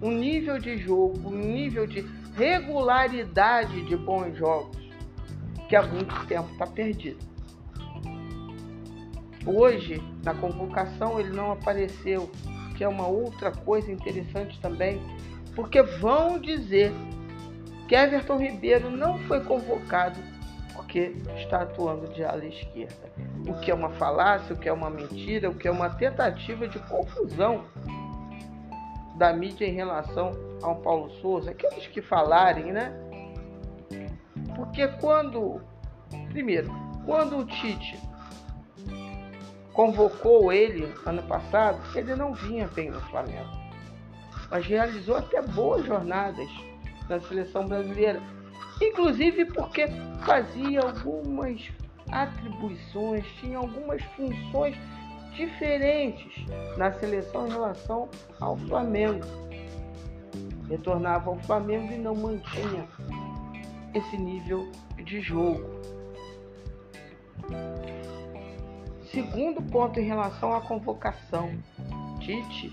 um 0.00 0.12
nível 0.12 0.56
de 0.60 0.78
jogo, 0.78 1.30
um 1.30 1.36
nível 1.36 1.84
de 1.84 2.06
regularidade 2.36 3.84
de 3.86 3.96
bons 3.96 4.38
jogos 4.38 4.78
que 5.68 5.74
há 5.74 5.82
muito 5.82 6.14
tempo 6.26 6.48
está 6.52 6.64
perdido. 6.64 7.18
Hoje, 9.44 10.00
na 10.24 10.32
convocação, 10.32 11.18
ele 11.18 11.30
não 11.30 11.50
apareceu 11.50 12.30
que 12.76 12.84
é 12.84 12.88
uma 12.88 13.08
outra 13.08 13.50
coisa 13.50 13.90
interessante 13.90 14.60
também, 14.60 15.02
porque 15.56 15.82
vão 15.82 16.38
dizer 16.38 16.92
que 17.88 17.96
Everton 17.96 18.38
Ribeiro 18.38 18.90
não 18.92 19.18
foi 19.26 19.40
convocado 19.40 20.20
porque 20.88 21.14
está 21.36 21.62
atuando 21.62 22.08
de 22.14 22.24
ala 22.24 22.46
esquerda. 22.46 23.12
O 23.46 23.60
que 23.60 23.70
é 23.70 23.74
uma 23.74 23.90
falácia, 23.90 24.54
o 24.54 24.58
que 24.58 24.70
é 24.70 24.72
uma 24.72 24.88
mentira, 24.88 25.50
o 25.50 25.54
que 25.54 25.68
é 25.68 25.70
uma 25.70 25.90
tentativa 25.90 26.66
de 26.66 26.78
confusão 26.78 27.66
da 29.16 29.30
mídia 29.34 29.66
em 29.66 29.74
relação 29.74 30.32
ao 30.62 30.76
Paulo 30.76 31.10
Souza. 31.20 31.50
Aqueles 31.50 31.86
que 31.88 32.00
falarem, 32.00 32.72
né? 32.72 32.90
Porque 34.56 34.88
quando, 34.88 35.60
primeiro, 36.30 36.72
quando 37.04 37.36
o 37.36 37.44
Tite 37.44 38.00
convocou 39.74 40.50
ele 40.50 40.90
ano 41.04 41.22
passado, 41.24 41.78
ele 41.94 42.14
não 42.16 42.32
vinha 42.32 42.66
bem 42.68 42.90
no 42.90 43.00
Flamengo. 43.02 43.50
Mas 44.50 44.64
realizou 44.64 45.16
até 45.16 45.42
boas 45.42 45.84
jornadas 45.84 46.48
na 47.10 47.20
seleção 47.20 47.68
brasileira. 47.68 48.22
Inclusive 48.80 49.44
porque 49.46 49.86
fazia 50.24 50.80
algumas 50.80 51.70
atribuições, 52.10 53.26
tinha 53.40 53.58
algumas 53.58 54.02
funções 54.16 54.76
diferentes 55.34 56.46
na 56.76 56.92
seleção 56.92 57.46
em 57.46 57.50
relação 57.50 58.08
ao 58.40 58.56
Flamengo. 58.56 59.24
Retornava 60.68 61.30
ao 61.30 61.38
Flamengo 61.40 61.92
e 61.92 61.98
não 61.98 62.14
mantinha 62.14 62.86
esse 63.94 64.16
nível 64.16 64.70
de 65.04 65.20
jogo. 65.20 65.78
Segundo 69.10 69.62
ponto 69.62 69.98
em 69.98 70.04
relação 70.04 70.54
à 70.54 70.60
convocação, 70.60 71.50
Tite 72.20 72.70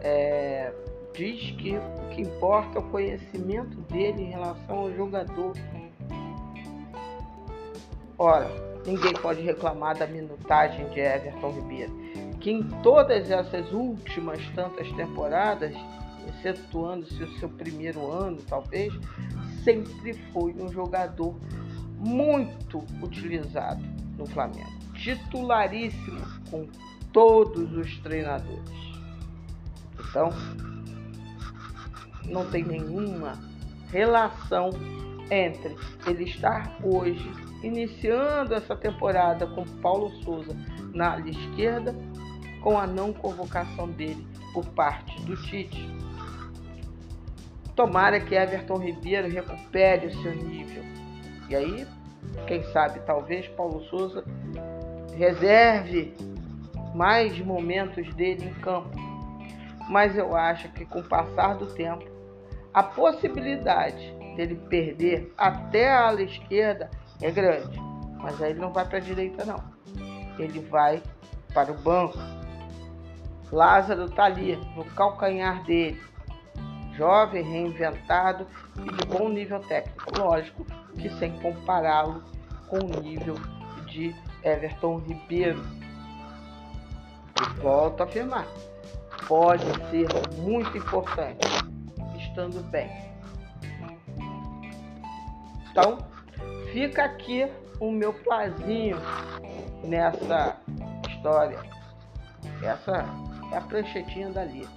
é, 0.00 0.72
diz 1.14 1.50
que 1.56 1.76
que 2.18 2.22
importa 2.22 2.78
é 2.78 2.80
o 2.80 2.84
conhecimento 2.90 3.80
dele 3.82 4.24
em 4.24 4.30
relação 4.30 4.76
ao 4.76 4.92
jogador. 4.92 5.52
Ora, 8.18 8.50
ninguém 8.84 9.12
pode 9.12 9.40
reclamar 9.40 9.96
da 9.96 10.06
minutagem 10.08 10.88
de 10.88 10.98
Everton 10.98 11.52
Ribeiro, 11.52 11.92
que 12.40 12.50
em 12.50 12.64
todas 12.82 13.30
essas 13.30 13.72
últimas 13.72 14.44
tantas 14.56 14.90
temporadas, 14.94 15.72
excetuando-se 16.28 17.22
o 17.22 17.38
seu 17.38 17.48
primeiro 17.48 18.10
ano, 18.10 18.38
talvez, 18.48 18.92
sempre 19.62 20.12
foi 20.32 20.52
um 20.54 20.68
jogador 20.72 21.36
muito 21.98 22.78
utilizado 23.00 23.84
no 24.16 24.26
Flamengo, 24.26 24.76
titularíssimo 24.94 26.20
com 26.50 26.66
todos 27.12 27.72
os 27.76 27.96
treinadores. 27.98 28.88
Então, 30.00 30.30
não 32.28 32.50
tem 32.50 32.62
nenhuma 32.62 33.38
relação 33.90 34.70
entre 35.30 35.76
ele 36.06 36.24
estar 36.24 36.78
hoje 36.82 37.30
iniciando 37.62 38.54
essa 38.54 38.76
temporada 38.76 39.46
com 39.46 39.64
Paulo 39.80 40.10
Souza 40.22 40.56
na 40.94 41.12
ala 41.12 41.28
esquerda 41.28 41.94
com 42.62 42.78
a 42.78 42.86
não 42.86 43.12
convocação 43.12 43.90
dele 43.90 44.26
por 44.52 44.66
parte 44.70 45.20
do 45.22 45.36
Tite. 45.36 45.88
Tomara 47.74 48.20
que 48.20 48.34
Everton 48.34 48.78
Ribeiro 48.78 49.28
recupere 49.28 50.08
o 50.08 50.22
seu 50.22 50.34
nível. 50.34 50.82
E 51.48 51.54
aí, 51.54 51.86
quem 52.46 52.62
sabe, 52.72 53.00
talvez 53.00 53.46
Paulo 53.48 53.80
Souza 53.84 54.24
reserve 55.16 56.14
mais 56.94 57.38
momentos 57.38 58.12
dele 58.14 58.46
em 58.46 58.54
campo. 58.60 58.96
Mas 59.88 60.16
eu 60.16 60.34
acho 60.36 60.68
que 60.72 60.84
com 60.84 61.00
o 61.00 61.08
passar 61.08 61.54
do 61.54 61.66
tempo, 61.66 62.04
a 62.78 62.82
possibilidade 62.84 64.14
dele 64.36 64.54
perder 64.68 65.34
até 65.36 65.90
a 65.90 66.06
ala 66.06 66.22
esquerda 66.22 66.88
é 67.20 67.28
grande. 67.28 67.76
Mas 68.20 68.40
aí 68.40 68.50
ele 68.52 68.60
não 68.60 68.72
vai 68.72 68.84
para 68.84 68.98
a 68.98 69.00
direita 69.00 69.44
não. 69.44 69.60
Ele 70.38 70.60
vai 70.60 71.02
para 71.52 71.72
o 71.72 71.74
banco. 71.74 72.16
Lázaro 73.50 74.04
está 74.04 74.26
ali, 74.26 74.54
no 74.76 74.84
calcanhar 74.84 75.64
dele. 75.64 76.00
Jovem, 76.92 77.42
reinventado 77.42 78.46
e 78.76 78.94
de 78.94 79.06
bom 79.08 79.28
nível 79.28 79.58
técnico. 79.58 80.16
Lógico 80.16 80.64
que 80.96 81.10
sem 81.18 81.32
compará-lo 81.40 82.22
com 82.68 82.78
o 82.78 83.00
nível 83.00 83.34
de 83.86 84.14
Everton 84.44 84.98
Ribeiro. 84.98 85.60
E 87.40 87.60
volto 87.60 88.02
a 88.02 88.04
afirmar, 88.04 88.46
pode 89.26 89.64
ser 89.90 90.08
muito 90.36 90.78
importante, 90.78 91.67
estando 92.38 92.62
bem. 92.70 92.88
Então, 95.70 95.98
fica 96.72 97.04
aqui 97.04 97.50
o 97.80 97.90
meu 97.90 98.14
plazinho 98.14 98.96
nessa 99.82 100.56
história. 101.08 101.58
Essa 102.62 103.04
é 103.52 103.56
a 103.56 103.60
pranchetinha 103.60 104.30
dali. 104.30 104.68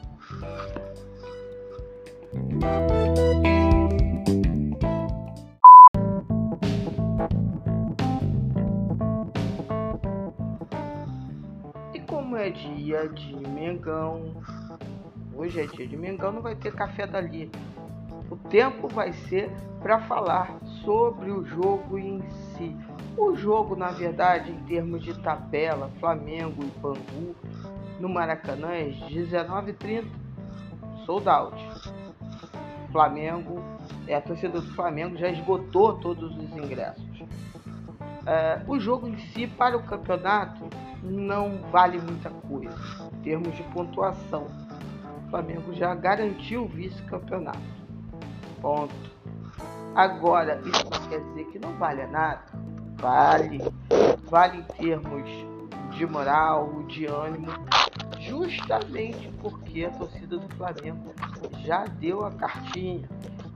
é 12.41 12.49
dia 12.49 13.07
de 13.09 13.35
Mengão. 13.49 14.33
Hoje 15.41 15.59
é 15.59 15.65
dia 15.65 15.87
de 15.87 15.97
Mengão, 15.97 16.31
não 16.31 16.41
vai 16.43 16.55
ter 16.55 16.71
café 16.71 17.07
dali. 17.07 17.49
O 18.29 18.35
tempo 18.35 18.87
vai 18.87 19.11
ser 19.11 19.49
para 19.81 19.97
falar 20.01 20.59
sobre 20.85 21.31
o 21.31 21.43
jogo 21.43 21.97
em 21.97 22.21
si. 22.29 22.77
O 23.17 23.35
jogo, 23.35 23.75
na 23.75 23.87
verdade, 23.87 24.51
em 24.51 24.59
termos 24.65 25.03
de 25.03 25.19
tabela, 25.19 25.89
Flamengo 25.99 26.63
e 26.63 26.79
Bangu 26.79 27.35
no 27.99 28.07
Maracanã 28.07 28.69
é 28.71 28.91
19h30, 29.09 30.05
sold 31.07 31.27
out. 31.27 31.57
Flamengo, 32.91 33.63
é, 34.05 34.13
a 34.13 34.21
torcida 34.21 34.61
do 34.61 34.75
Flamengo 34.75 35.17
já 35.17 35.27
esgotou 35.27 35.97
todos 35.97 36.37
os 36.37 36.55
ingressos. 36.55 37.23
É, 38.27 38.61
o 38.67 38.79
jogo 38.79 39.07
em 39.07 39.17
si, 39.17 39.47
para 39.47 39.75
o 39.75 39.81
campeonato, 39.81 40.69
não 41.01 41.57
vale 41.71 41.97
muita 41.99 42.29
coisa 42.29 42.77
em 43.11 43.21
termos 43.23 43.57
de 43.57 43.63
pontuação. 43.63 44.60
Flamengo 45.31 45.73
já 45.73 45.95
garantiu 45.95 46.65
o 46.65 46.67
vice-campeonato. 46.67 47.57
Ponto. 48.61 48.93
Agora, 49.95 50.61
isso 50.65 50.83
não 50.83 51.09
quer 51.09 51.21
dizer 51.21 51.45
que 51.45 51.57
não 51.59 51.71
vale 51.77 52.05
nada. 52.07 52.41
Vale. 52.97 53.59
Vale 54.29 54.57
em 54.59 54.63
termos 54.63 55.29
de 55.95 56.05
moral, 56.05 56.83
de 56.83 57.05
ânimo, 57.05 57.47
justamente 58.19 59.29
porque 59.41 59.85
a 59.85 59.91
torcida 59.91 60.37
do 60.37 60.55
Flamengo 60.55 61.13
já 61.65 61.85
deu 61.85 62.25
a 62.25 62.31
cartinha. 62.31 63.07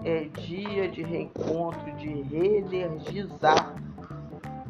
É 0.04 0.26
dia 0.26 0.88
de 0.88 1.02
reencontro, 1.04 1.92
de 1.98 2.22
reenergizar 2.24 3.76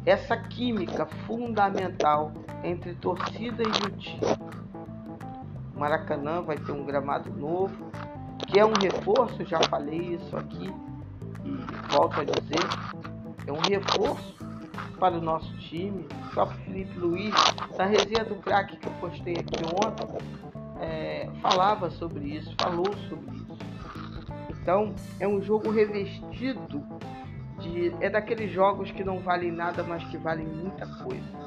essa 0.04 0.36
química 0.36 1.06
fundamental 1.26 2.32
entre 2.64 2.94
torcida 2.94 3.62
e 3.62 3.86
o 3.86 3.90
time. 3.96 4.65
Maracanã 5.76 6.42
vai 6.42 6.56
ter 6.56 6.72
um 6.72 6.84
gramado 6.84 7.30
novo, 7.30 7.90
que 8.46 8.58
é 8.58 8.64
um 8.64 8.72
reforço, 8.72 9.44
já 9.44 9.60
falei 9.68 10.14
isso 10.14 10.36
aqui 10.36 10.72
e 11.44 11.92
volto 11.92 12.20
a 12.20 12.24
dizer, 12.24 12.60
é 13.46 13.52
um 13.52 13.60
reforço 13.60 14.34
para 14.98 15.16
o 15.16 15.20
nosso 15.20 15.56
time. 15.58 16.06
O 16.36 16.46
Felipe 16.64 16.98
Luiz, 16.98 17.34
na 17.76 17.84
resenha 17.84 18.24
do 18.24 18.36
craque 18.36 18.76
que 18.76 18.86
eu 18.86 18.92
postei 18.94 19.34
aqui 19.34 19.62
ontem, 19.64 20.06
é, 20.80 21.28
falava 21.40 21.90
sobre 21.90 22.24
isso, 22.36 22.54
falou 22.60 22.92
sobre 23.08 23.36
isso. 23.36 23.58
Então, 24.50 24.94
é 25.20 25.28
um 25.28 25.40
jogo 25.40 25.70
revestido 25.70 26.84
de, 27.60 27.92
é 28.00 28.10
daqueles 28.10 28.50
jogos 28.50 28.90
que 28.90 29.04
não 29.04 29.20
valem 29.20 29.52
nada, 29.52 29.82
mas 29.82 30.04
que 30.04 30.18
valem 30.18 30.46
muita 30.46 30.86
coisa. 30.86 31.45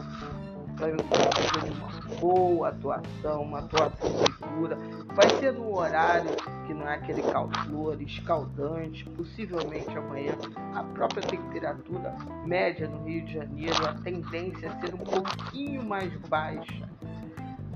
Flamengo 0.80 1.04
fazer 1.04 1.74
uma 1.74 2.16
boa 2.22 2.70
atuação, 2.70 3.42
uma 3.44 3.60
atuação 3.60 4.10
segura. 4.26 4.78
Vai 5.14 5.30
ser 5.32 5.52
no 5.52 5.78
horário 5.78 6.30
que 6.66 6.74
não 6.74 6.88
é 6.88 6.96
aquele 6.96 7.22
calor 7.22 8.02
escaldante. 8.02 9.04
Possivelmente 9.04 9.90
amanhã 9.98 10.38
a 10.74 10.82
própria 10.84 11.22
temperatura 11.22 12.16
média 12.46 12.88
no 12.88 13.04
Rio 13.04 13.26
de 13.26 13.34
Janeiro, 13.34 13.86
a 13.86 13.94
tendência 13.96 14.68
é 14.68 14.80
ser 14.80 14.96
um 14.96 15.00
pouquinho 15.00 15.84
mais 15.84 16.14
baixa 16.30 16.88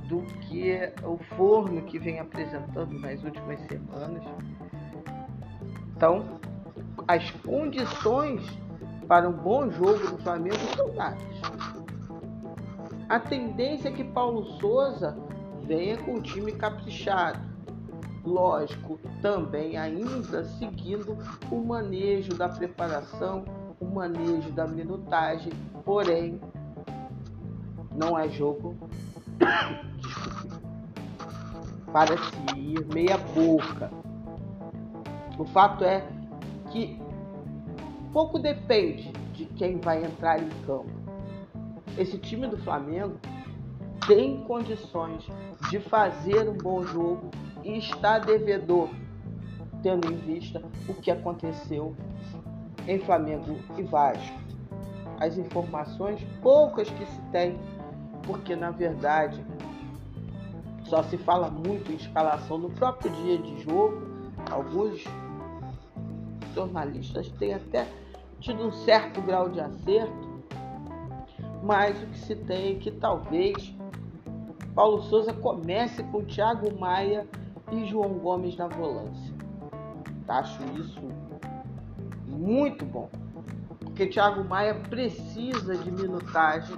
do 0.07 0.21
que 0.47 0.93
o 1.03 1.17
forno 1.35 1.81
que 1.81 1.99
vem 1.99 2.19
apresentando 2.19 2.97
nas 2.99 3.21
últimas 3.21 3.59
semanas. 3.67 4.23
Então, 5.97 6.39
as 7.05 7.29
condições 7.31 8.41
para 9.09 9.27
um 9.27 9.33
bom 9.33 9.69
jogo 9.69 10.07
do 10.07 10.17
Flamengo 10.19 10.55
são 10.77 10.89
dadas. 10.95 11.82
A 13.09 13.19
tendência 13.19 13.89
é 13.89 13.91
que 13.91 14.03
Paulo 14.03 14.45
Souza 14.59 15.17
venha 15.63 15.97
com 15.97 16.15
o 16.15 16.21
time 16.21 16.51
caprichado. 16.51 17.39
Lógico, 18.25 18.99
também 19.21 19.77
ainda 19.77 20.45
seguindo 20.45 21.17
o 21.51 21.57
manejo 21.57 22.33
da 22.35 22.47
preparação, 22.47 23.43
o 23.79 23.85
manejo 23.85 24.49
da 24.51 24.65
minutagem, 24.65 25.51
porém 25.83 26.39
não 27.95 28.17
é 28.17 28.29
jogo 28.29 28.75
para 31.91 32.17
se 32.17 32.59
ir 32.59 32.85
meia 32.93 33.17
boca. 33.17 33.91
O 35.37 35.45
fato 35.45 35.83
é 35.83 36.07
que 36.71 36.99
pouco 38.11 38.39
depende 38.39 39.11
de 39.33 39.45
quem 39.45 39.79
vai 39.79 40.03
entrar 40.03 40.41
em 40.41 40.49
campo. 40.65 41.02
Esse 41.97 42.17
time 42.17 42.47
do 42.47 42.57
Flamengo 42.57 43.19
tem 44.07 44.43
condições 44.43 45.25
de 45.69 45.79
fazer 45.79 46.49
um 46.49 46.57
bom 46.57 46.83
jogo 46.83 47.29
e 47.63 47.77
está 47.77 48.19
devedor, 48.19 48.89
tendo 49.81 50.11
em 50.11 50.17
vista 50.17 50.61
o 50.87 50.93
que 50.93 51.09
aconteceu 51.09 51.95
em 52.87 52.99
Flamengo 52.99 53.57
e 53.77 53.83
Vasco. 53.83 54.37
As 55.19 55.37
informações 55.37 56.21
poucas 56.41 56.89
que 56.89 57.05
se 57.05 57.21
tem, 57.31 57.57
porque 58.23 58.55
na 58.55 58.71
verdade 58.71 59.43
só 60.85 61.01
se 61.03 61.17
fala 61.17 61.49
muito 61.49 61.91
em 61.91 61.95
escalação 61.95 62.57
no 62.57 62.69
próprio 62.71 63.11
dia 63.11 63.37
de 63.37 63.61
jogo. 63.61 64.01
Alguns 64.51 65.03
jornalistas 66.53 67.29
têm 67.39 67.53
até 67.53 67.87
tido 68.39 68.67
um 68.67 68.71
certo 68.71 69.21
grau 69.21 69.47
de 69.49 69.61
acerto, 69.61 70.22
mas 71.63 71.97
o 72.03 72.07
que 72.07 72.17
se 72.17 72.35
tem 72.35 72.75
é 72.75 72.79
que 72.79 72.91
talvez 72.91 73.73
Paulo 74.75 75.01
Souza 75.03 75.31
comece 75.33 76.03
com 76.03 76.21
Thiago 76.25 76.77
Maia 76.77 77.25
e 77.71 77.85
João 77.85 78.15
Gomes 78.15 78.57
na 78.57 78.67
volância. 78.67 79.33
Acho 80.27 80.61
isso 80.77 81.01
muito 82.27 82.85
bom, 82.85 83.09
porque 83.79 84.07
Thiago 84.07 84.43
Maia 84.43 84.75
precisa 84.75 85.77
de 85.77 85.89
minutagem, 85.89 86.75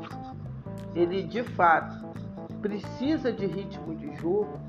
ele 0.94 1.24
de 1.24 1.42
fato 1.42 2.06
precisa 2.62 3.32
de 3.32 3.48
ritmo 3.48 3.96
de 3.96 4.16
jogo, 4.18 4.60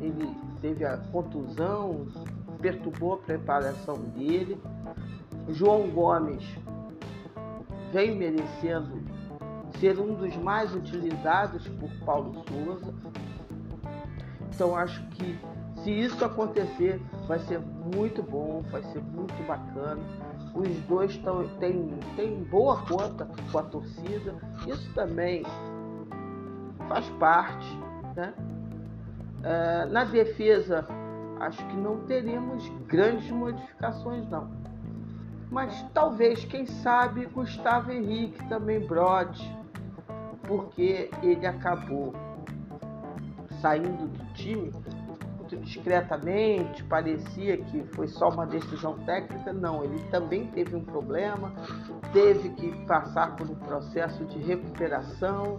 ele 0.00 0.32
teve 0.60 0.84
a 0.84 0.96
contusão, 0.96 2.06
perturbou 2.60 3.14
a 3.14 3.18
preparação 3.18 3.96
dele. 4.16 4.60
João 5.48 5.88
Gomes 5.90 6.44
vem 7.92 8.16
merecendo 8.16 9.09
ser 9.78 9.98
um 9.98 10.14
dos 10.14 10.36
mais 10.36 10.74
utilizados 10.74 11.66
por 11.68 11.90
Paulo 12.04 12.44
Souza. 12.48 12.94
Então 14.52 14.76
acho 14.76 15.02
que 15.10 15.38
se 15.82 15.90
isso 15.90 16.22
acontecer, 16.22 17.00
vai 17.26 17.38
ser 17.38 17.58
muito 17.94 18.22
bom, 18.22 18.62
vai 18.70 18.82
ser 18.82 19.02
muito 19.02 19.46
bacana. 19.46 20.02
Os 20.54 20.68
dois 20.82 21.16
tão, 21.18 21.46
têm, 21.58 22.44
boa 22.50 22.76
conta 22.82 23.26
com 23.50 23.58
a 23.58 23.62
torcida. 23.62 24.34
Isso 24.66 24.92
também 24.94 25.42
faz 26.86 27.08
parte. 27.18 27.78
Né? 28.14 28.34
Uh, 29.38 29.90
na 29.90 30.04
defesa, 30.04 30.86
acho 31.40 31.64
que 31.66 31.76
não 31.76 32.00
teremos 32.00 32.68
grandes 32.86 33.30
modificações, 33.30 34.28
não. 34.28 34.50
Mas 35.50 35.82
talvez, 35.94 36.44
quem 36.44 36.66
sabe, 36.66 37.24
Gustavo 37.26 37.90
Henrique 37.90 38.46
também 38.48 38.86
brode, 38.86 39.59
porque 40.50 41.08
ele 41.22 41.46
acabou 41.46 42.12
saindo 43.60 44.08
do 44.08 44.34
time 44.34 44.72
muito 45.36 45.56
discretamente, 45.58 46.82
parecia 46.84 47.56
que 47.56 47.84
foi 47.94 48.08
só 48.08 48.30
uma 48.30 48.44
decisão 48.46 48.98
técnica. 49.04 49.52
Não, 49.52 49.84
ele 49.84 50.02
também 50.10 50.48
teve 50.48 50.74
um 50.74 50.84
problema, 50.84 51.52
teve 52.12 52.48
que 52.50 52.84
passar 52.84 53.36
por 53.36 53.48
um 53.48 53.54
processo 53.54 54.24
de 54.24 54.40
recuperação, 54.40 55.58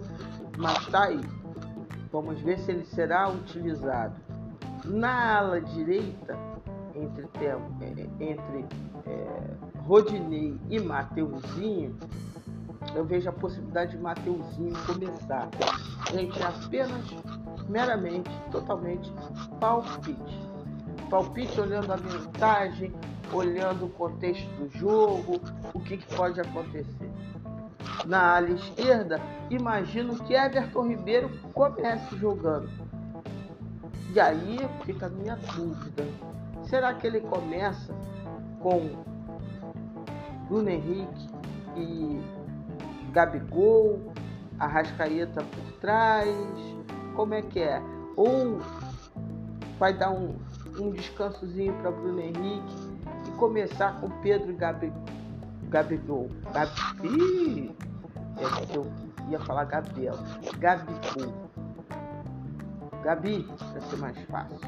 mas 0.58 0.76
está 0.82 1.04
aí. 1.04 1.22
Vamos 2.12 2.38
ver 2.42 2.58
se 2.58 2.70
ele 2.70 2.84
será 2.84 3.30
utilizado. 3.30 4.20
Na 4.84 5.38
ala 5.38 5.58
direita, 5.58 6.36
entre, 6.94 7.28
entre 8.20 8.66
é, 9.06 9.54
Rodinei 9.86 10.58
e 10.68 10.78
Mateuzinho, 10.78 11.96
eu 12.94 13.04
vejo 13.04 13.28
a 13.28 13.32
possibilidade 13.32 13.92
de 13.92 13.98
Mateuzinho 13.98 14.74
começar. 14.86 15.48
Gente, 16.12 16.40
é 16.40 16.46
apenas, 16.46 17.04
meramente, 17.68 18.30
totalmente 18.50 19.10
palpite. 19.60 20.50
Palpite 21.08 21.60
olhando 21.60 21.92
a 21.92 21.96
mensagem, 21.96 22.92
olhando 23.32 23.86
o 23.86 23.90
contexto 23.90 24.46
do 24.56 24.68
jogo, 24.78 25.40
o 25.72 25.80
que, 25.80 25.96
que 25.96 26.14
pode 26.14 26.40
acontecer. 26.40 27.10
Na 28.06 28.36
ala 28.36 28.50
esquerda, 28.50 29.20
imagino 29.50 30.16
que 30.24 30.34
Everton 30.34 30.88
Ribeiro 30.88 31.30
comece 31.54 32.16
jogando. 32.16 32.68
E 34.14 34.20
aí 34.20 34.58
fica 34.84 35.06
a 35.06 35.08
minha 35.08 35.36
dúvida. 35.36 36.04
Será 36.64 36.92
que 36.94 37.06
ele 37.06 37.20
começa 37.20 37.94
com 38.60 38.90
Bruno 40.48 40.68
Henrique 40.68 41.28
e 41.76 42.20
Gabigol, 43.12 44.12
Arrascaeta 44.58 45.42
por 45.42 45.72
trás? 45.80 46.28
Como 47.14 47.34
é 47.34 47.42
que 47.42 47.60
é? 47.60 47.80
Ou 48.16 48.60
vai 49.78 49.92
dar 49.92 50.10
um, 50.10 50.34
um 50.78 50.90
descansozinho 50.90 51.74
para 51.74 51.90
Bruno 51.90 52.20
Henrique 52.20 52.92
e 53.28 53.30
começar 53.38 54.00
com 54.00 54.08
Pedro 54.20 54.56
Gabi, 54.56 54.92
Gabigol? 55.68 56.30
Gabi, 56.52 57.76
é, 58.38 58.76
eu 58.76 58.86
ia 59.28 59.38
falar 59.40 59.64
Gabriel. 59.64 60.14
Gabigol. 60.58 61.32
Gabi, 63.02 63.42
para 63.42 63.80
ser 63.80 63.96
mais 63.96 64.18
fácil. 64.22 64.60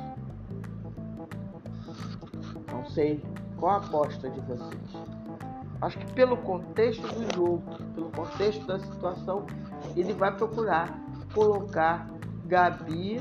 Não 2.70 2.84
sei 2.86 3.24
qual 3.56 3.74
a 3.74 3.76
aposta 3.76 4.28
de 4.28 4.40
vocês. 4.40 5.13
Acho 5.84 5.98
que 5.98 6.12
pelo 6.14 6.38
contexto 6.38 7.02
do 7.02 7.34
jogo, 7.34 7.62
pelo 7.94 8.10
contexto 8.10 8.66
da 8.66 8.78
situação, 8.78 9.44
ele 9.94 10.14
vai 10.14 10.34
procurar 10.34 10.98
colocar 11.34 12.08
Gabi 12.46 13.20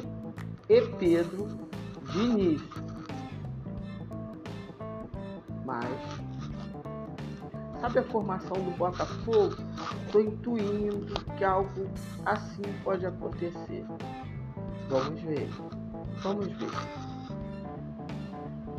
e 0.70 0.82
Pedro 0.97 1.49
de 2.09 2.20
início. 2.20 2.84
Mas 5.66 5.89
sabe 7.82 7.99
a 7.99 8.03
formação 8.03 8.55
do 8.55 8.72
Botafogo? 8.78 9.57
Estou 10.05 10.22
intuindo 10.22 11.14
que 11.38 11.43
algo 11.43 11.89
assim 12.26 12.61
pode 12.82 13.05
acontecer. 13.05 13.86
Vamos 14.88 15.20
ver. 15.20 15.49
Vamos 16.22 16.47
ver. 16.47 16.72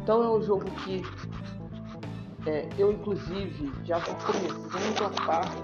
Então 0.03 0.22
é 0.22 0.30
um 0.30 0.43
jogo 0.43 0.64
que 0.64 1.03
é, 2.47 2.68
eu 2.78 2.92
inclusive 2.92 3.72
já 3.84 3.99
estou 3.99 4.14
começando 4.16 5.07
a 5.07 5.24
parte 5.24 5.57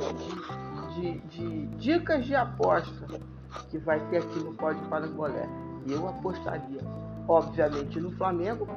de, 0.94 1.18
de, 1.18 1.28
de, 1.28 1.66
dicas 1.76 2.24
de 2.24 2.34
aposta 2.34 3.06
que 3.68 3.78
vai 3.78 4.00
ter 4.08 4.18
aqui 4.18 4.38
no 4.38 4.54
Pode 4.54 4.80
Parangolé. 4.88 5.46
E 5.86 5.92
eu 5.92 6.08
apostaria, 6.08 6.80
obviamente, 7.28 8.00
no 8.00 8.10
Flamengo, 8.12 8.68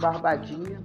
Barbadinha. 0.00 0.80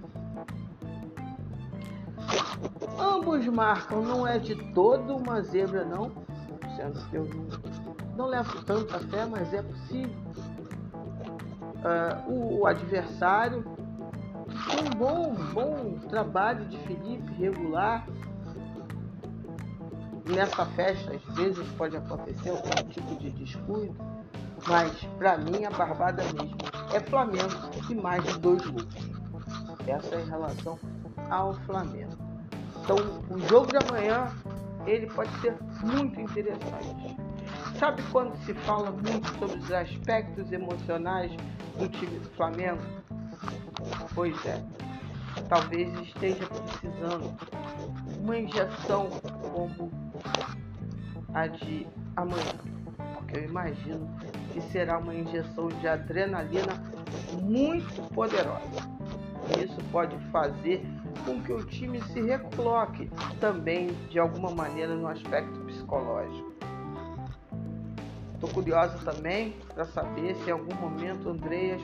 Ambos 2.97 3.45
marcam, 3.47 4.01
não 4.01 4.25
é 4.25 4.39
de 4.39 4.55
todo 4.73 5.15
uma 5.15 5.41
zebra 5.41 5.85
não, 5.85 6.11
sendo 6.75 6.99
que 7.09 7.15
eu 7.15 7.25
não, 7.25 8.15
não 8.15 8.25
levo 8.25 8.63
tanta 8.63 8.99
fé, 8.99 9.25
mas 9.25 9.53
é 9.53 9.61
possível. 9.61 10.15
Uh, 11.77 12.31
o, 12.31 12.59
o 12.61 12.65
adversário 12.65 13.76
um 14.76 14.97
bom, 14.97 15.34
bom 15.53 15.99
trabalho 16.09 16.65
de 16.65 16.78
Felipe 16.80 17.32
regular. 17.34 18.05
Nessa 20.30 20.65
festa, 20.65 21.13
às 21.15 21.36
vezes, 21.36 21.65
pode 21.78 21.95
acontecer 21.95 22.49
algum 22.49 22.89
tipo 22.89 23.15
de 23.15 23.30
descuido, 23.30 23.95
mas 24.68 24.91
para 25.18 25.38
mim 25.38 25.63
a 25.63 25.70
barbada 25.70 26.22
mesmo 26.24 26.57
é 26.93 26.99
Flamengo 26.99 27.70
e 27.89 27.95
mais 27.95 28.22
de 28.24 28.38
dois 28.39 28.65
gols. 28.65 28.88
Essa 29.88 30.15
é 30.15 30.22
em 30.22 30.30
relação 30.30 30.78
ao 31.30 31.53
Flamengo. 31.61 32.18
Então, 32.84 32.97
o 33.30 33.39
jogo 33.47 33.68
de 33.68 33.78
amanhã 33.78 34.28
ele 34.86 35.07
pode 35.07 35.32
ser 35.39 35.55
muito 35.82 36.20
interessante. 36.20 37.18
Sabe 37.80 38.01
quando 38.11 38.36
se 38.45 38.53
fala 38.53 38.91
muito 38.91 39.28
sobre 39.38 39.57
os 39.59 39.72
aspectos 39.72 40.51
emocionais 40.51 41.32
do 41.78 41.88
time 41.88 42.20
do 42.20 42.30
Flamengo? 42.32 42.82
Pois 44.18 44.36
é, 44.47 44.59
talvez 45.47 45.93
esteja 45.99 46.47
precisando 46.47 47.38
uma 48.20 48.36
injeção 48.36 49.11
como 49.53 49.91
a 51.36 51.45
de 51.45 51.86
amanhã, 52.15 52.57
porque 53.13 53.38
eu 53.38 53.43
imagino 53.43 54.09
que 54.51 54.59
será 54.59 54.97
uma 54.97 55.13
injeção 55.13 55.68
de 55.68 55.88
adrenalina 55.88 56.84
muito 57.43 58.11
poderosa. 58.15 58.89
Isso 59.63 59.78
pode 59.91 60.18
fazer 60.32 60.84
com 61.24 61.39
que 61.43 61.53
o 61.53 61.63
time 61.63 62.01
se 62.05 62.20
recoloque 62.20 63.11
também 63.39 63.89
de 64.09 64.18
alguma 64.18 64.49
maneira 64.49 64.95
no 64.95 65.07
aspecto 65.07 65.59
psicológico. 65.59 66.56
Estou 68.38 68.51
curiosa 68.51 68.99
também 68.99 69.55
para 69.73 69.83
saber 69.85 70.35
se 70.35 70.49
em 70.49 70.51
algum 70.51 70.75
momento 70.75 71.27
Andreas 71.27 71.81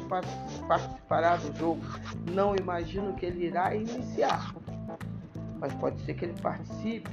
participará 0.67 1.35
do 1.37 1.57
jogo. 1.57 1.81
Não 2.31 2.55
imagino 2.55 3.15
que 3.15 3.25
ele 3.25 3.47
irá 3.47 3.73
iniciar, 3.73 4.53
mas 5.59 5.73
pode 5.73 5.99
ser 6.05 6.13
que 6.13 6.25
ele 6.25 6.39
participe 6.39 7.09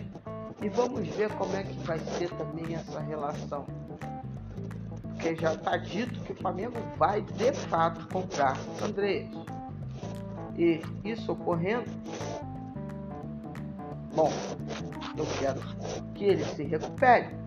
E 0.61 0.69
vamos 0.69 1.09
ver 1.17 1.33
como 1.37 1.57
é 1.57 1.63
que 1.63 1.73
vai 1.87 1.99
ser 1.99 2.29
também 2.33 2.75
essa 2.75 3.01
relação. 3.01 3.65
Porque 5.01 5.35
já 5.35 5.55
está 5.55 5.79
dito 5.79 6.21
que 6.21 6.33
o 6.33 6.37
Flamengo 6.37 6.77
vai 6.99 7.23
de 7.23 7.51
fato 7.55 8.07
comprar 8.09 8.59
Andrés. 8.85 9.27
E 10.55 10.83
isso 11.03 11.33
ocorrendo, 11.33 11.91
bom, 14.15 14.31
eu 15.17 15.25
quero 15.39 15.61
que 16.13 16.25
ele 16.25 16.45
se 16.45 16.63
recupere. 16.65 17.40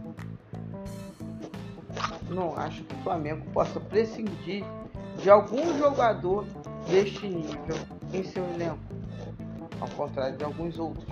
Não 2.34 2.58
acho 2.58 2.84
que 2.84 2.96
o 2.96 3.04
Flamengo 3.04 3.46
possa 3.52 3.80
prescindir 3.80 4.66
de 5.22 5.30
algum 5.30 5.78
jogador 5.78 6.46
deste 6.88 7.28
nível 7.28 7.78
em 8.12 8.24
seu 8.24 8.44
elenco, 8.56 8.80
ao 9.80 9.88
contrário 9.90 10.38
de 10.38 10.44
alguns 10.44 10.80
outros. 10.80 11.06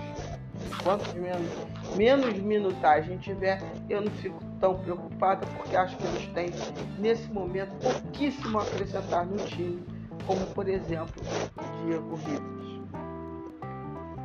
Quanto 0.82 1.14
menos, 1.16 1.48
menos 1.96 2.38
minutagem 2.38 3.18
tiver, 3.18 3.62
eu 3.88 4.00
não 4.00 4.10
fico 4.10 4.42
tão 4.60 4.76
preocupada, 4.78 5.46
porque 5.56 5.76
acho 5.76 5.96
que 5.96 6.04
eles 6.04 6.26
têm, 6.28 6.50
nesse 6.98 7.30
momento, 7.30 7.72
pouquíssimo 7.76 8.58
a 8.58 8.62
acrescentar 8.62 9.24
no 9.24 9.36
time, 9.36 9.82
como 10.26 10.44
por 10.46 10.68
exemplo 10.68 11.22
o 11.56 11.84
Diego 11.84 12.16
Ribas. 12.16 12.62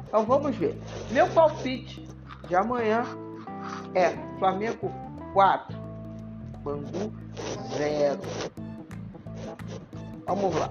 Então 0.08 0.26
vamos 0.26 0.56
ver. 0.56 0.80
Meu 1.12 1.28
palpite 1.28 2.08
de 2.48 2.56
amanhã 2.56 3.04
é 3.94 4.10
Flamengo 4.40 4.92
4, 5.34 5.77
Bangu 6.68 7.14
0. 7.78 8.20
Vamos 10.26 10.54
lá. 10.54 10.70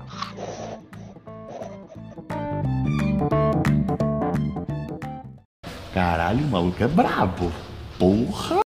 Caralho, 5.94 6.44
o 6.44 6.49
maluco 6.49 6.84
é 6.84 6.86
brabo. 6.86 7.51
Porra! 7.99 8.61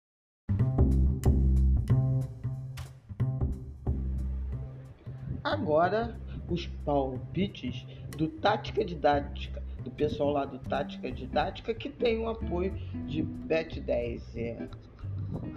Agora, 5.44 6.18
os 6.48 6.66
palpites 6.86 7.84
do 8.16 8.28
Tática 8.28 8.82
Didática, 8.82 9.62
do 9.84 9.90
pessoal 9.90 10.30
lá 10.30 10.44
do 10.46 10.58
Tática 10.60 11.12
Didática, 11.12 11.74
que 11.74 11.90
tem 11.90 12.18
o 12.20 12.30
apoio 12.30 12.72
de 13.06 13.22
Bet10. 13.22 14.87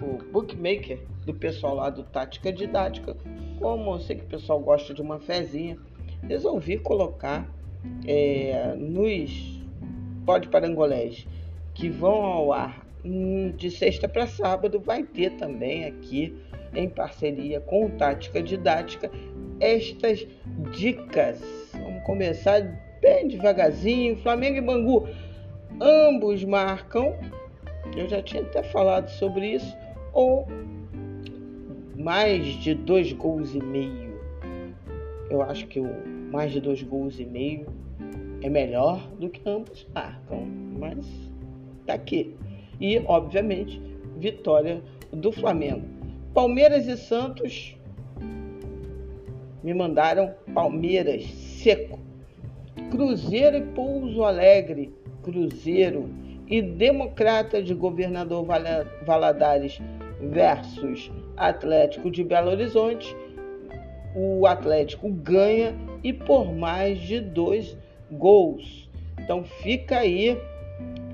O 0.02 0.18
bookmaker 0.32 1.00
do 1.26 1.34
pessoal 1.34 1.76
lá 1.76 1.90
do 1.90 2.04
Tática 2.04 2.52
Didática, 2.52 3.16
como 3.60 3.94
eu 3.94 4.00
sei 4.00 4.18
que 4.18 4.24
o 4.24 4.28
pessoal 4.28 4.60
gosta 4.60 4.94
de 4.94 5.02
uma 5.02 5.20
fezinha, 5.20 5.78
resolvi 6.28 6.78
colocar 6.78 7.50
é, 8.06 8.76
nos 8.78 9.62
pode 10.26 10.48
parangolés 10.50 11.26
que 11.74 11.90
vão 11.90 12.24
ao 12.24 12.54
ar 12.54 12.86
hum, 13.04 13.54
de 13.56 13.72
sexta 13.72 14.08
para 14.08 14.28
sábado, 14.28 14.80
vai 14.80 15.04
ter 15.04 15.32
também 15.32 15.86
aqui 15.86 16.36
em 16.76 16.90
parceria 16.90 17.60
com 17.60 17.86
o 17.86 17.90
Tática 17.92 18.42
Didática 18.42 19.10
estas 19.60 20.28
dicas. 20.72 21.40
Vamos 21.74 22.04
começar 22.04 22.62
bem 23.02 23.28
devagarzinho. 23.28 24.18
Flamengo 24.18 24.58
e 24.58 24.62
Bangu, 24.62 25.08
ambos 25.80 26.44
marcam. 26.44 27.16
Eu 27.96 28.08
já 28.08 28.22
tinha 28.22 28.44
até 28.44 28.64
falado 28.64 29.10
sobre 29.10 29.54
isso. 29.54 29.78
Ou 30.14 30.48
mais 31.98 32.46
de 32.46 32.74
dois 32.74 33.12
gols 33.14 33.54
e 33.54 33.60
meio. 33.60 34.20
Eu 35.30 35.42
acho 35.42 35.68
que 35.68 35.80
o 35.80 35.90
mais 36.32 36.52
de 36.52 36.60
dois 36.60 36.82
gols 36.84 37.20
e 37.20 37.26
meio 37.26 37.68
é 38.42 38.50
melhor 38.50 39.08
do 39.20 39.30
que 39.30 39.42
ambos 39.48 39.88
marcam. 39.94 40.46
Mas 40.80 41.06
tá 41.86 41.94
aqui. 41.94 42.36
E, 42.80 43.00
obviamente, 43.06 43.82
vitória 44.18 44.82
do 45.12 45.32
Flamengo. 45.32 45.86
Palmeiras 46.34 46.88
e 46.88 46.98
Santos 46.98 47.78
me 49.64 49.74
mandaram 49.74 50.34
Palmeiras 50.54 51.26
seco. 51.26 52.00
Cruzeiro 52.90 53.58
e 53.58 53.62
Pouso 53.62 54.24
Alegre, 54.24 54.94
Cruzeiro 55.24 56.10
e 56.48 56.62
Democrata 56.62 57.62
de 57.62 57.74
Governador 57.74 58.46
Valadares 59.06 59.80
versus 60.20 61.12
Atlético 61.38 62.12
de 62.12 62.24
Belo 62.24 62.52
Horizonte. 62.52 63.16
O 64.16 64.46
Atlético 64.46 65.10
ganha 65.10 65.74
e 66.04 66.12
por 66.12 66.54
mais 66.54 67.00
de 67.00 67.20
dois 67.20 67.78
gols. 68.12 68.90
Então 69.20 69.44
fica 69.44 70.00
aí 70.00 70.38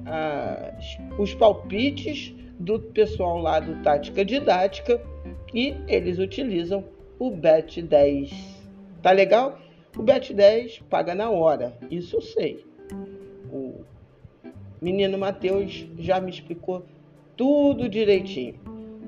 ah, 0.05 0.73
os 1.17 1.33
palpites 1.35 2.33
do 2.59 2.79
pessoal 2.79 3.37
lá 3.37 3.59
do 3.59 3.81
Tática 3.83 4.25
Didática 4.25 4.99
e 5.53 5.75
eles 5.87 6.17
utilizam 6.17 6.83
o 7.19 7.31
Bet 7.31 7.81
10. 7.81 8.31
Tá 9.01 9.11
legal? 9.11 9.59
O 9.95 10.01
Bet 10.01 10.33
10 10.33 10.79
paga 10.89 11.13
na 11.13 11.29
hora, 11.29 11.77
isso 11.89 12.17
eu 12.17 12.21
sei. 12.21 12.66
Menino 14.81 15.17
Matheus 15.17 15.87
já 15.97 16.19
me 16.19 16.29
explicou 16.29 16.85
tudo 17.35 17.89
direitinho. 17.89 18.55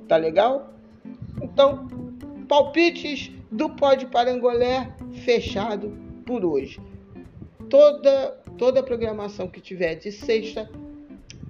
Tá 0.07 0.17
legal? 0.17 0.73
Então, 1.41 1.87
palpites 2.47 3.31
do 3.51 3.69
Pode 3.69 4.07
Parangolé 4.07 4.91
fechado 5.23 5.95
por 6.25 6.43
hoje. 6.43 6.79
Toda 7.69 8.39
toda 8.57 8.81
a 8.81 8.83
programação 8.83 9.47
que 9.47 9.61
tiver 9.61 9.95
de 9.95 10.11
sexta 10.11 10.69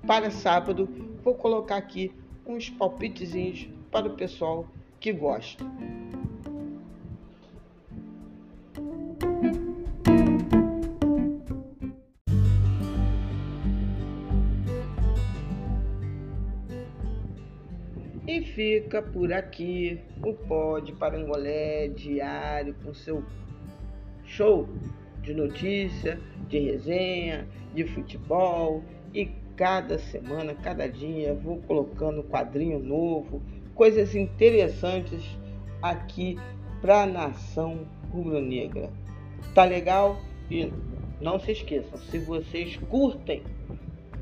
para 0.05 0.29
sábado, 0.29 0.87
vou 1.23 1.33
colocar 1.33 1.77
aqui 1.77 2.11
uns 2.45 2.69
palpitezinhos 2.69 3.67
para 3.91 4.07
o 4.07 4.15
pessoal 4.15 4.67
que 4.99 5.11
gosta. 5.11 5.65
E 18.29 18.41
fica 18.43 19.01
por 19.01 19.33
aqui 19.33 19.99
o 20.23 20.35
Pod 20.35 20.93
Parangolé 20.93 21.87
diário 21.87 22.75
com 22.83 22.93
seu 22.93 23.23
show 24.23 24.69
de 25.23 25.33
notícia, 25.33 26.19
de 26.47 26.59
resenha, 26.59 27.47
de 27.73 27.85
futebol 27.85 28.83
e 29.15 29.31
cada 29.57 29.97
semana, 29.97 30.53
cada 30.53 30.87
dia 30.87 31.33
vou 31.33 31.57
colocando 31.63 32.21
quadrinho 32.21 32.77
novo, 32.77 33.41
coisas 33.73 34.13
interessantes 34.13 35.35
aqui 35.81 36.37
para 36.81 37.01
a 37.01 37.07
nação 37.07 37.87
rubro-negra. 38.11 38.91
Tá 39.55 39.65
legal? 39.65 40.21
E 40.51 40.71
não 41.19 41.39
se 41.39 41.53
esqueçam, 41.53 41.97
se 41.97 42.19
vocês 42.19 42.77
curtem 42.77 43.41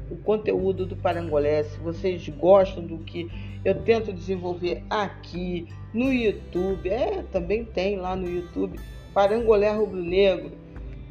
o 0.10 0.16
conteúdo 0.16 0.86
do 0.86 0.96
Parangolé, 0.96 1.64
se 1.64 1.78
vocês 1.80 2.26
gostam 2.30 2.86
do 2.86 3.00
que 3.00 3.30
eu 3.64 3.76
tento 3.84 4.14
desenvolver 4.14 4.84
aqui 4.90 5.68
no 5.94 6.12
YouTube, 6.12 6.90
é, 6.90 7.24
também 7.32 7.66
tem 7.66 7.98
lá 7.98 8.16
no 8.16 8.30
YouTube 8.30 8.80
Parangolé 9.14 9.72
Rubro 9.72 10.02
Negro, 10.02 10.52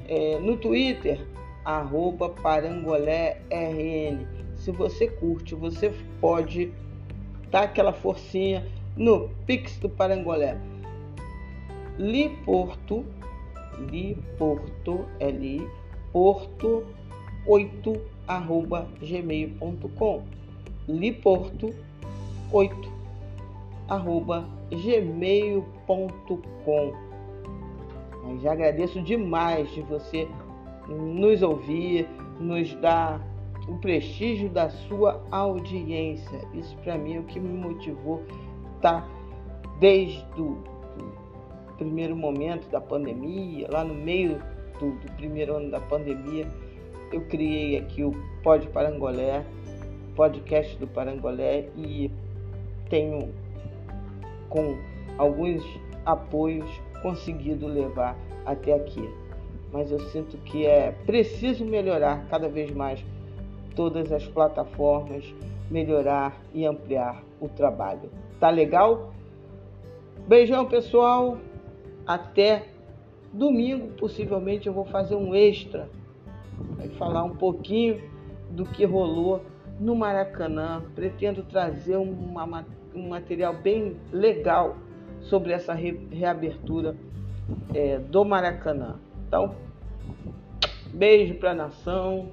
é, 0.09 0.39
no 0.39 0.57
Twitter, 0.57 1.27
arroba 1.65 2.29
parangolérn. 2.29 4.27
Se 4.57 4.71
você 4.71 5.09
curte, 5.09 5.55
você 5.55 5.93
pode 6.21 6.73
dar 7.51 7.65
aquela 7.65 7.93
forcinha 7.93 8.67
no 8.97 9.29
Pix 9.47 9.77
do 9.79 9.89
Parangolé. 9.89 10.57
Liporto, 11.99 13.05
Liporto, 13.91 15.05
L 15.19 15.69
Porto 16.13 16.87
8 17.47 18.01
arroba 18.27 18.89
gmail.com 19.03 20.23
liporto 20.89 21.75
8 22.57 22.93
arroba 23.89 24.49
gmail.com 24.71 25.87
já 28.41 28.53
agradeço 28.53 29.01
demais 29.03 29.71
de 29.73 29.83
você 29.83 30.27
nos 30.89 31.43
ouvir, 31.43 32.09
nos 32.41 32.75
dar 32.77 33.21
o 33.69 33.77
prestígio 33.79 34.49
da 34.49 34.69
sua 34.69 35.23
audiência. 35.31 36.41
Isso 36.55 36.77
para 36.79 36.99
mim 36.99 37.17
é 37.17 37.21
o 37.21 37.25
que 37.25 37.39
me 37.39 37.53
motivou 37.53 38.23
tá 38.81 39.07
desde 39.79 40.25
o 40.39 40.59
primeiro 41.77 42.17
momento 42.17 42.69
da 42.71 42.81
pandemia, 42.81 43.69
lá 43.71 43.85
no 43.85 43.95
meio 43.95 44.41
do, 44.81 44.93
do 44.93 45.13
primeiro 45.13 45.57
ano 45.57 45.71
da 45.71 45.81
pandemia, 45.81 46.51
eu 47.13 47.21
criei 47.27 47.77
aqui 47.77 48.03
o 48.03 48.13
Pod 48.43 48.67
Parangolé, 48.69 49.45
podcast 50.15 50.77
do 50.79 50.87
Parangolé 50.87 51.69
e 51.77 52.11
tenho 52.89 53.33
com 54.49 54.77
alguns 55.19 55.65
apoios 56.05 56.69
conseguido 57.03 57.67
levar 57.67 58.17
até 58.45 58.75
aqui. 58.75 59.09
Mas 59.73 59.91
eu 59.91 59.99
sinto 60.11 60.37
que 60.39 60.65
é 60.65 60.93
preciso 61.05 61.65
melhorar 61.65 62.27
cada 62.29 62.49
vez 62.49 62.71
mais 62.71 63.05
todas 63.75 64.11
as 64.13 64.27
plataformas, 64.27 65.25
melhorar 65.71 66.41
e 66.55 66.65
ampliar 66.65 67.23
o 67.41 67.49
trabalho. 67.49 68.09
Tá 68.41 68.49
legal? 68.49 69.13
Beijão, 70.27 70.65
pessoal. 70.67 71.39
Até 72.07 72.67
domingo, 73.33 73.89
possivelmente 73.99 74.67
eu 74.67 74.73
vou 74.73 74.85
fazer 74.85 75.17
um 75.17 75.35
extra. 75.35 75.91
Falar 76.97 77.25
um 77.25 77.37
pouquinho 77.37 78.01
do 78.51 78.65
que 78.65 78.85
rolou 78.85 79.43
no 79.79 79.95
Maracanã. 79.95 80.83
Pretendo 80.95 81.43
trazer 81.43 81.97
uma, 81.97 82.65
um 82.95 83.09
material 83.09 83.55
bem 83.55 83.97
legal 84.13 84.77
sobre 85.21 85.53
essa 85.53 85.75
re, 85.75 85.93
reabertura 86.11 86.97
é, 87.75 87.99
do 87.99 88.25
Maracanã. 88.25 88.97
Então, 89.27 89.55
beijo 90.93 91.35
para 91.35 91.51
a 91.53 91.55
nação. 91.55 92.31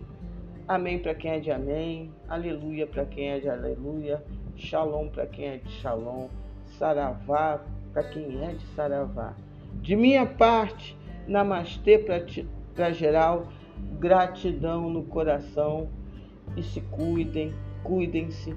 Amém 0.67 0.99
para 0.99 1.13
quem 1.13 1.31
é 1.31 1.39
de 1.39 1.51
amém. 1.51 2.11
Aleluia 2.27 2.87
para 2.87 3.05
quem 3.05 3.31
é 3.31 3.39
de 3.39 3.49
aleluia. 3.49 4.23
Shalom 4.55 5.09
para 5.09 5.25
quem 5.25 5.45
é 5.45 5.57
de 5.57 5.69
shalom. 5.69 6.29
Saravá 6.77 7.61
para 7.91 8.03
quem 8.03 8.43
é 8.43 8.53
de 8.53 8.65
saravá. 8.67 9.33
De 9.81 9.95
minha 9.95 10.25
parte, 10.25 10.97
namastê 11.27 11.97
para 11.97 12.91
geral. 12.91 13.47
Gratidão 13.99 14.89
no 14.89 15.03
coração. 15.03 15.89
E 16.55 16.63
se 16.63 16.81
cuidem, 16.81 17.53
cuidem-se. 17.83 18.55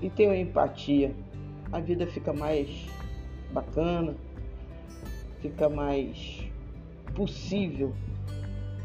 E 0.00 0.10
tenham 0.10 0.34
empatia. 0.34 1.14
A 1.72 1.80
vida 1.80 2.06
fica 2.06 2.32
mais 2.32 2.86
bacana, 3.52 4.14
fica 5.40 5.68
mais 5.68 6.46
possível 7.14 7.92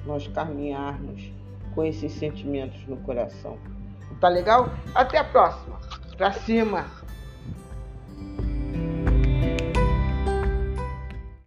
nós 0.06 0.28
caminharmos 0.28 1.32
com 1.76 1.84
esses 1.84 2.12
sentimentos 2.14 2.86
no 2.88 2.98
coração. 2.98 3.58
Tá 4.20 4.30
legal? 4.30 4.70
Até 4.94 5.18
a 5.18 5.24
próxima. 5.24 5.80
Pra 6.18 6.32
cima! 6.32 7.01